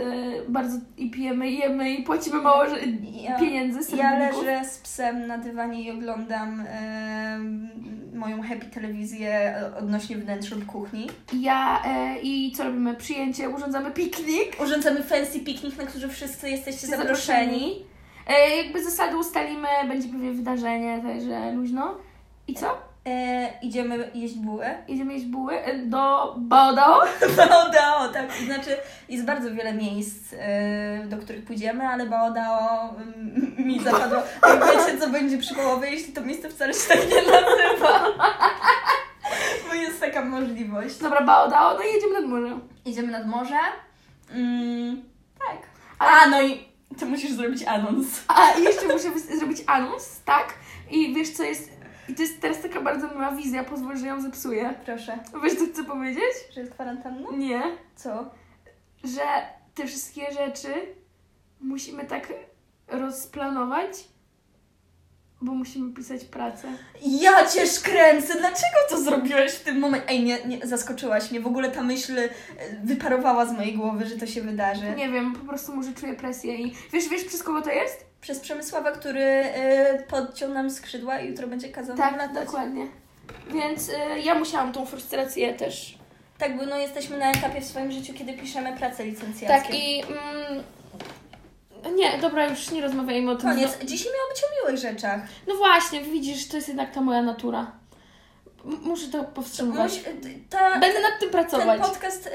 bardzo 0.48 0.78
i 0.96 1.10
pijemy, 1.10 1.50
jemy 1.50 1.90
i 1.94 2.02
płacimy 2.02 2.36
mało 2.42 2.68
że, 2.68 2.76
Ja- 3.12 3.38
pieniędzy. 3.38 3.82
z 3.82 3.92
Ja 3.92 4.18
leżę 4.18 4.64
z 4.64 4.78
psem 4.78 5.26
na 5.26 5.38
dywanie 5.38 5.82
i 5.82 5.90
oglądam 5.90 6.64
em, 6.68 7.70
moją 8.14 8.42
happy 8.42 8.66
telewizję 8.66 9.54
odnośnie 9.78 10.16
wnętrz 10.16 10.50
lub 10.50 10.66
kuchni. 10.66 11.06
Ja 11.32 11.82
e, 11.86 12.18
i 12.22 12.52
co 12.56 12.64
robimy? 12.64 12.94
Przyjęcie, 12.94 13.48
urządzamy 13.48 13.90
piknik. 13.90 14.56
Urządzamy 14.64 15.02
fancy 15.02 15.40
piknik, 15.40 15.78
na 15.78 15.86
który 15.86 16.08
wszyscy 16.08 16.50
jesteście 16.50 16.86
zaproszeni. 16.86 17.72
E, 17.72 17.92
jakby 18.56 18.84
zasady 18.84 19.16
ustalimy, 19.16 19.68
będzie 19.88 20.08
pewnie 20.08 20.32
wydarzenie, 20.32 21.02
także 21.02 21.52
luźno. 21.52 21.94
I 22.48 22.54
co? 22.54 22.92
E, 23.06 23.48
idziemy 23.62 24.10
jeść 24.14 24.34
bułę. 24.34 24.82
Idziemy 24.88 25.12
jeść 25.12 25.26
buły 25.26 25.54
e, 25.54 25.78
do 25.78 26.34
Baodao. 26.38 27.00
Baodao, 27.36 28.08
tak. 28.08 28.32
Znaczy, 28.32 28.76
jest 29.08 29.24
bardzo 29.24 29.54
wiele 29.54 29.74
miejsc, 29.74 30.34
e, 30.38 31.04
do 31.06 31.18
których 31.18 31.44
pójdziemy, 31.44 31.88
ale 31.88 32.06
Baodao 32.06 32.94
mm, 32.96 33.54
mi 33.58 33.80
zapadło. 33.80 34.18
A 34.42 34.56
wiecie, 34.56 34.98
co 35.00 35.10
będzie 35.10 35.38
przy 35.38 35.54
połowie, 35.54 35.90
jeśli 35.90 36.12
to 36.12 36.20
miejsce 36.20 36.48
wcale 36.48 36.74
się 36.74 36.88
tak 36.88 36.98
nie 36.98 37.22
nazywa? 37.32 38.04
Bo 39.68 39.74
jest 39.74 40.00
taka 40.00 40.24
możliwość. 40.24 40.98
Dobra, 40.98 41.22
Baodao, 41.22 41.74
no 41.74 41.82
i 41.82 41.94
jedziemy 41.94 42.20
nad 42.20 42.30
morze. 42.30 42.58
Idziemy 42.84 43.08
nad 43.08 43.26
morze. 43.26 43.58
Mm, 44.30 45.02
tak. 45.38 45.58
A, 45.98 46.28
no 46.28 46.42
i 46.42 46.71
ty 46.98 47.06
musisz 47.06 47.32
zrobić 47.32 47.62
anons. 47.62 48.06
A 48.28 48.58
i 48.58 48.62
jeszcze 48.62 48.86
muszę 48.88 49.18
zrobić 49.38 49.58
anons, 49.66 50.20
tak? 50.24 50.54
I 50.90 51.14
wiesz 51.14 51.30
co 51.30 51.42
jest... 51.42 51.70
I 52.08 52.14
to 52.14 52.22
jest 52.22 52.40
teraz 52.40 52.62
taka 52.62 52.80
bardzo 52.80 53.08
miła 53.08 53.32
wizja, 53.32 53.64
pozwól, 53.64 53.96
że 53.96 54.06
ją 54.06 54.20
zepsuję. 54.20 54.74
Proszę. 54.84 55.18
Wiesz 55.44 55.54
co 55.54 55.66
chcę 55.66 55.84
powiedzieć? 55.84 56.32
Że 56.54 56.60
jest 56.60 56.72
kwarantanna? 56.72 57.28
Nie. 57.36 57.62
Co? 57.96 58.30
Że 59.04 59.22
te 59.74 59.86
wszystkie 59.86 60.32
rzeczy 60.32 60.74
musimy 61.60 62.04
tak 62.04 62.32
rozplanować, 62.88 64.04
bo 65.42 65.52
musimy 65.54 65.94
pisać 65.94 66.24
pracę. 66.24 66.68
Ja 67.02 67.46
cię 67.46 67.66
szkręcę! 67.66 68.34
Dlaczego 68.34 68.76
to 68.90 69.00
zrobiłeś 69.00 69.52
w 69.52 69.60
tym 69.60 69.78
momencie? 69.78 70.08
Ej, 70.08 70.22
nie, 70.22 70.44
nie, 70.44 70.66
zaskoczyłaś 70.66 71.30
mnie. 71.30 71.40
W 71.40 71.46
ogóle 71.46 71.70
ta 71.70 71.82
myśl 71.82 72.18
e, 72.18 72.28
wyparowała 72.84 73.46
z 73.46 73.52
mojej 73.52 73.74
głowy, 73.74 74.06
że 74.06 74.16
to 74.16 74.26
się 74.26 74.42
wydarzy. 74.42 74.94
Nie 74.96 75.08
wiem, 75.10 75.32
po 75.32 75.46
prostu 75.48 75.76
może 75.76 75.92
czuję 75.92 76.14
presję 76.14 76.54
i... 76.56 76.74
Wiesz, 76.92 77.08
wiesz 77.08 77.24
przez 77.24 77.42
kogo 77.42 77.62
to 77.62 77.70
jest? 77.70 78.06
Przez 78.20 78.40
Przemysława, 78.40 78.92
który 78.92 79.20
y, 79.20 80.02
podciął 80.08 80.50
nam 80.50 80.70
skrzydła 80.70 81.20
i 81.20 81.28
jutro 81.28 81.46
będzie 81.46 81.68
kazał 81.68 81.96
nam 81.96 82.10
Tak, 82.10 82.18
latać. 82.18 82.44
dokładnie. 82.46 82.86
Więc 83.52 83.88
y, 83.88 83.92
ja 84.24 84.34
musiałam 84.34 84.72
tą 84.72 84.86
frustrację 84.86 85.54
też. 85.54 85.98
Tak, 86.38 86.56
bo 86.56 86.66
no, 86.66 86.78
jesteśmy 86.78 87.18
na 87.18 87.30
etapie 87.30 87.60
w 87.60 87.64
swoim 87.64 87.92
życiu, 87.92 88.14
kiedy 88.14 88.32
piszemy 88.32 88.76
pracę 88.76 89.04
licencjacką. 89.04 89.62
Tak 89.62 89.74
i... 89.74 90.02
Mm, 90.02 90.62
nie, 91.90 92.18
dobra, 92.18 92.48
już 92.48 92.70
nie 92.70 92.80
rozmawiajmy 92.82 93.30
o 93.30 93.36
tym. 93.36 93.48
Koniec. 93.50 93.78
Dzisiaj 93.84 94.12
miało 94.12 94.28
być 94.30 94.42
o 94.44 94.66
miłych 94.66 94.82
rzeczach. 94.82 95.20
No 95.48 95.54
właśnie, 95.56 96.00
widzisz, 96.02 96.48
to 96.48 96.56
jest 96.56 96.68
jednak 96.68 96.92
ta 96.92 97.00
moja 97.00 97.22
natura. 97.22 97.72
M- 98.64 98.78
muszę 98.82 99.08
to 99.08 99.24
powstrzymywać. 99.24 100.00
Ta, 100.50 100.70
Będę 100.80 101.00
nad 101.00 101.20
tym 101.20 101.30
pracować. 101.30 101.80
ten 101.80 101.90
podcast 101.90 102.30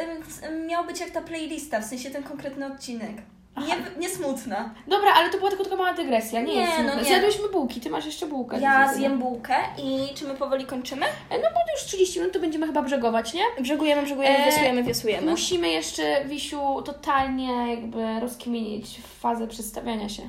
miał 0.68 0.86
być 0.86 1.00
jak 1.00 1.10
ta 1.10 1.22
playlista, 1.22 1.80
w 1.80 1.86
sensie 1.86 2.10
ten 2.10 2.24
konkretny 2.24 2.66
odcinek. 2.66 3.12
Nie, 3.58 4.02
nie 4.02 4.10
smutna. 4.10 4.70
Dobra, 4.88 5.14
ale 5.14 5.30
to 5.30 5.38
była 5.38 5.50
tylko 5.50 5.64
taka 5.64 5.76
mała 5.76 5.94
dygresja. 5.94 6.42
Nie, 6.42 6.56
Nie, 6.56 6.62
jest 6.62 6.72
no 6.78 6.84
smutne. 6.84 7.02
nie. 7.02 7.08
Zjadłyśmy 7.08 7.50
bułki, 7.50 7.82
ty 7.82 7.90
masz 7.90 8.06
jeszcze 8.06 8.26
bułkę. 8.26 8.60
Ja 8.60 8.94
zjem 8.94 9.20
bułkę 9.20 9.56
i 9.78 10.16
czy 10.16 10.28
my 10.28 10.34
powoli 10.34 10.66
kończymy? 10.66 11.06
E, 11.06 11.38
No 11.38 11.48
bo 11.54 11.60
już 11.74 11.84
30 11.86 12.20
minut 12.20 12.34
to 12.34 12.40
będziemy 12.40 12.68
chyba 12.68 12.82
brzegować, 12.82 13.34
nie? 13.34 13.42
Brzegujemy, 13.62 14.04
brzegujemy, 14.04 14.38
E, 14.38 14.46
wiosłujemy, 14.46 14.84
wiosłujemy. 14.84 15.32
Musimy 15.32 15.70
jeszcze, 15.70 16.26
Wisiu, 16.26 16.82
totalnie 16.86 17.72
jakby 17.72 18.20
rozkminić 18.20 19.00
fazę 19.20 19.48
przedstawiania 19.48 20.10
się. 20.10 20.22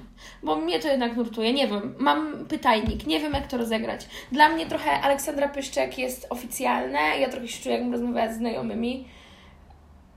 Bo 0.43 0.57
mnie 0.57 0.79
to 0.79 0.89
jednak 0.89 1.17
nurtuje. 1.17 1.53
Nie 1.53 1.69
wiem, 1.69 1.95
mam 1.99 2.47
pytajnik, 2.49 3.07
nie 3.07 3.21
wiem 3.21 3.33
jak 3.33 3.47
to 3.47 3.57
rozegrać. 3.57 4.07
Dla 4.33 4.49
mnie 4.49 4.67
trochę 4.67 4.91
Aleksandra 5.01 5.49
Pyszczek 5.49 5.99
jest 5.99 6.27
oficjalne, 6.31 6.99
ja 7.21 7.29
trochę 7.29 7.49
się 7.49 7.63
czuję 7.63 7.75
jakbym 7.75 7.93
rozmawiała 7.93 8.33
z 8.33 8.37
znajomymi. 8.37 9.09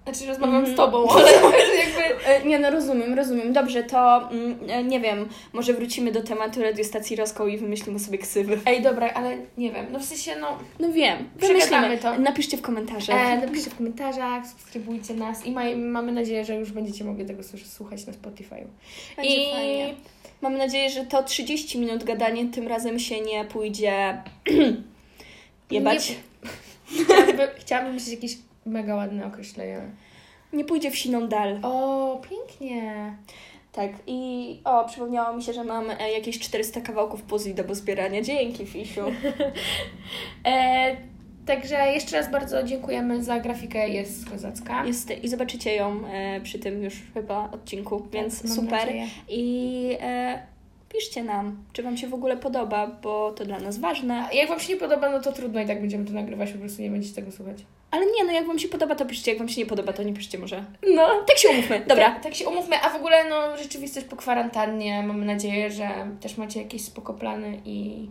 Znaczy 0.04 0.26
rozmawiam 0.26 0.56
Mhm. 0.56 0.74
z 0.74 0.78
tobą, 0.78 1.10
ale 1.16 1.32
jakby... 1.78 2.26
E, 2.26 2.46
Nie, 2.46 2.60
no 2.60 2.70
rozumiem, 2.70 3.14
rozumiem. 3.14 3.54
Dobrze, 3.54 3.84
to 3.84 4.30
mm, 4.32 4.58
e, 4.68 4.84
nie 4.84 5.00
wiem, 5.00 5.30
może 5.54 5.74
wrócimy 5.74 6.12
do 6.12 6.24
tematu 6.24 6.62
radiostacji 6.62 7.16
Roską 7.16 7.48
i 7.48 7.58
wymyślimy 7.58 8.00
sobie 8.00 8.18
ksywy. 8.18 8.60
Ej, 8.66 8.82
dobra, 8.82 9.10
ale 9.14 9.38
nie 9.58 9.72
wiem, 9.72 9.86
no 9.92 10.00
w 10.00 10.04
sensie, 10.06 10.32
no... 10.42 10.58
No 10.80 10.92
wiem, 10.94 11.30
wymyślimy. 11.36 11.98
to. 11.98 12.20
Napiszcie 12.20 12.58
w 12.58 12.62
komentarzach. 12.62 13.16
E, 13.28 13.38
napiszcie 13.38 13.70
w 13.70 13.78
komentarzach, 13.78 14.48
subskrybujcie 14.48 15.14
nas 15.14 15.46
i 15.46 15.52
maj, 15.52 15.76
mamy 15.76 16.12
nadzieję, 16.12 16.46
że 16.46 16.56
już 16.56 16.72
będziecie 16.72 17.04
mogli 17.04 17.26
tego 17.26 17.44
słuchać 17.66 18.06
na 18.08 18.14
Spotify'u. 18.14 18.66
Będzie 19.18 19.36
I 19.50 19.52
fajnie. 19.54 19.94
Mam 20.42 20.58
nadzieję, 20.58 20.90
że 20.90 21.06
to 21.06 21.24
30 21.24 21.80
minut 21.80 22.04
gadanie 22.04 22.46
tym 22.46 22.68
razem 22.68 23.00
się 23.00 23.22
nie 23.22 23.46
pójdzie 23.46 24.22
jebać. 25.72 26.10
Nie, 26.10 26.16
chciałabym, 27.06 27.38
chciałabym 27.60 27.94
mieć 27.94 28.08
jakieś 28.08 28.38
mega 28.65 28.95
ładne 28.95 29.26
określenie. 29.26 29.82
Nie 30.54 30.65
pójdzie 30.65 30.91
w 30.91 30.95
siną 30.97 31.28
dal. 31.28 31.60
O, 31.63 32.21
pięknie. 32.30 33.15
Tak, 33.71 33.91
i 34.08 34.60
o, 34.63 34.86
przypomniało 34.86 35.38
mi 35.38 35.43
się, 35.43 35.54
że 35.54 35.63
mam 35.63 35.89
e, 35.89 36.12
jakieś 36.12 36.39
400 36.39 36.82
kawałków 36.82 37.21
puzli 37.21 37.54
do 37.54 37.63
pozbierania. 37.63 38.21
Dzięki, 38.21 38.65
Fisiu. 38.65 39.02
E, 40.45 40.95
także 41.45 41.76
jeszcze 41.76 42.17
raz 42.17 42.32
bardzo 42.32 42.63
dziękujemy 42.63 43.24
za 43.24 43.39
grafikę, 43.39 43.89
jest 43.89 44.30
kozacka. 44.30 44.86
Jest, 44.86 45.12
I 45.24 45.28
zobaczycie 45.30 45.76
ją 45.76 46.08
e, 46.08 46.41
przy 46.41 46.60
tym 46.60 46.84
już 46.84 46.93
chyba 47.13 47.52
odcinku, 47.52 48.08
więc 48.12 48.41
Tak, 48.41 48.47
mam 48.47 48.56
super. 48.56 48.71
nadzieję. 48.71 49.08
I 49.30 49.97
e, 50.02 50.41
piszcie 50.89 51.24
nam, 51.24 51.63
czy 51.74 51.84
Wam 51.84 51.97
się 51.97 52.08
w 52.08 52.13
ogóle 52.13 52.38
podoba, 52.38 52.88
bo 52.88 53.32
to 53.32 53.45
dla 53.45 53.60
nas 53.60 53.78
ważne. 53.78 54.28
A 54.28 54.34
Jak 54.34 54.50
Wam 54.50 54.60
się 54.60 54.74
nie 54.74 54.80
podoba, 54.80 55.12
no 55.12 55.19
to 55.19 55.32
trudno 55.32 55.62
i 55.62 55.65
tak 55.67 55.82
będziemy 55.82 56.06
to 56.06 56.13
nagrywać, 56.13 56.52
po 56.52 56.60
prostu 56.60 56.82
nie 56.82 56.89
będziecie 56.89 57.15
tego 57.15 57.32
słuchać. 57.32 57.58
Ale 57.92 58.06
nie, 58.06 58.24
no 58.26 58.32
jak 58.32 58.48
Wam 58.48 58.60
się 58.60 58.68
podoba, 58.68 58.96
to 58.96 59.06
piszcie. 59.06 59.32
Jak 59.32 59.40
Wam 59.40 59.50
się 59.50 59.62
nie 59.62 59.68
podoba, 59.68 59.94
to 59.94 60.04
nie 60.04 60.14
piszcie 60.14 60.40
może. 60.40 60.66
No. 60.96 61.08
Tak 61.28 61.38
się 61.38 61.50
umówmy. 61.50 61.80
Dobra. 61.88 62.12
Tak, 62.12 62.24
tak 62.24 62.36
się 62.36 62.50
umówmy, 62.50 62.82
a 62.82 62.90
w 62.90 62.96
ogóle 62.96 63.30
no 63.30 63.58
rzeczywistość 63.58 64.08
po 64.08 64.16
kwarantannie, 64.16 65.04
mamy 65.04 65.26
nadzieję, 65.26 65.72
że 65.72 65.90
też 66.22 66.38
macie 66.38 66.62
jakieś 66.62 66.84
spoko 66.84 67.14
plany 67.14 67.62
i 67.66 68.08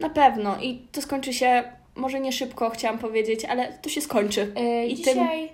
Na 0.00 0.10
pewno. 0.10 0.56
I 0.60 0.86
to 0.92 1.02
skończy 1.02 1.32
się, 1.32 1.72
może 1.94 2.20
nie 2.20 2.32
szybko 2.32 2.70
chciałam 2.70 2.98
powiedzieć, 2.98 3.44
ale 3.44 3.72
to 3.72 3.88
się 3.88 4.00
skończy. 4.00 4.52
E, 4.56 4.86
I 4.86 4.94
dzisiaj 4.94 5.48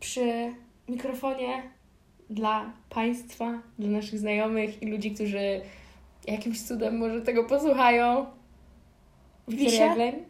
przy 0.00 0.54
mikrofonie 0.88 1.62
dla 2.30 2.72
Państwa, 2.90 3.58
dla 3.78 3.88
naszych 3.88 4.18
znajomych 4.18 4.82
i 4.82 4.86
ludzi, 4.86 5.10
którzy 5.10 5.60
jakimś 6.26 6.62
cudem 6.62 6.98
może 6.98 7.20
tego 7.22 7.44
posłuchają. 7.44 8.26
Wiktoria? 9.48 9.94
Gleń, 9.94 10.24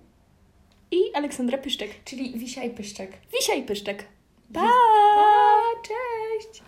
I 0.90 1.14
Aleksandra 1.14 1.58
Pyszczek. 1.58 2.04
czyli 2.04 2.38
Wisia 2.38 2.64
i 2.64 2.70
Pyszczek. 2.70 3.12
Wisia 3.32 3.54
i 3.54 3.62
Pyszczek. 3.62 4.04
Pa! 4.54 4.60
Pa, 4.60 5.62
cześć! 5.82 6.62